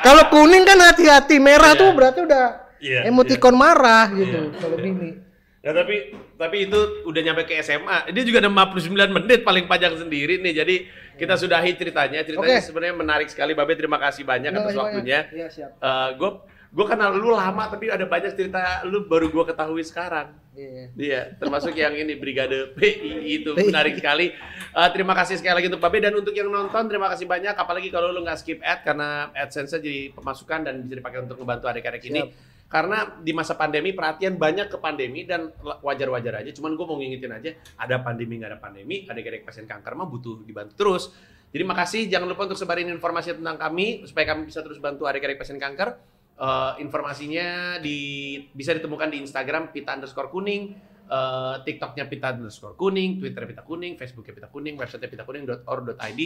[0.00, 1.76] Kalau kuning kan hati-hati, merah Iya.
[1.76, 2.44] tuh berarti udah
[2.78, 4.56] Iya, emoticon marah gitu Iya.
[4.56, 5.10] kalau bini.
[5.58, 8.14] Ya tapi tapi itu udah nyampe ke SMA.
[8.14, 10.54] Dia juga ada 59 menit paling panjang sendiri nih.
[10.54, 10.76] Jadi
[11.18, 12.22] kita sudahi ceritanya.
[12.22, 12.66] Ceritanya Oke.
[12.70, 13.58] sebenarnya menarik sekali.
[13.58, 15.20] Babe terima kasih banyak Terima atas kasih waktunya.
[15.34, 15.70] Iya, siap.
[16.14, 16.30] gue
[16.68, 20.30] gue kenal lu lama tapi ada banyak cerita lu baru gue ketahui sekarang.
[20.58, 20.84] Iya.
[20.98, 24.34] Iya, termasuk yang ini Brigade PI itu menarik sekali.
[24.74, 27.54] Eh, terima kasih sekali lagi untuk Babe dan untuk yang nonton terima kasih banyak.
[27.54, 31.70] Apalagi kalau lu nggak skip ad karena AdSense jadi pemasukan dan bisa dipakai untuk membantu
[31.70, 32.30] adik-adik ini.
[32.68, 35.48] Karena di masa pandemi perhatian banyak ke pandemi dan
[35.80, 36.52] wajar-wajar aja.
[36.52, 37.50] Cuman gue mau ngingetin aja,
[37.80, 41.08] ada pandemi nggak ada pandemi, adik-adik pasien kanker mah butuh dibantu terus.
[41.48, 45.40] Jadi makasih, jangan lupa untuk sebarin informasi tentang kami supaya kami bisa terus bantu adik-adik
[45.40, 45.96] pasien kanker.
[46.38, 50.76] Eh, informasinya di bisa ditemukan di Instagram pita underscore kuning,
[51.08, 56.20] eh, TikToknya pita underscore kuning, Twitter pita kuning, Facebooknya pita kuning, website pita kuning.or.id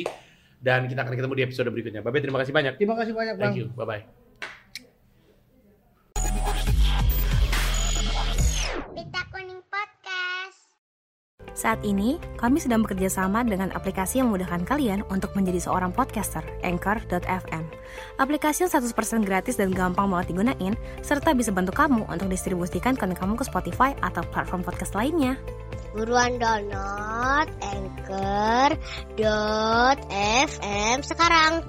[0.62, 2.03] dan kita akan ketemu di episode berikutnya.
[2.03, 2.74] Babe terima kasih banyak.
[2.78, 3.55] Terima kasih banyak bang.
[3.55, 3.66] Thank you.
[3.78, 3.86] Bye
[11.53, 16.40] Saat ini, kami sedang bekerja sama dengan aplikasi yang memudahkan kalian untuk menjadi seorang podcaster,
[16.64, 17.64] Anchor.fm.
[18.16, 20.72] Aplikasi yang 100% gratis dan gampang banget digunain,
[21.05, 25.36] serta bisa bantu kamu untuk distribusikan konten kamu ke Spotify atau platform podcast lainnya.
[25.92, 28.80] Buruan download Anchor.fm
[31.05, 31.68] sekarang.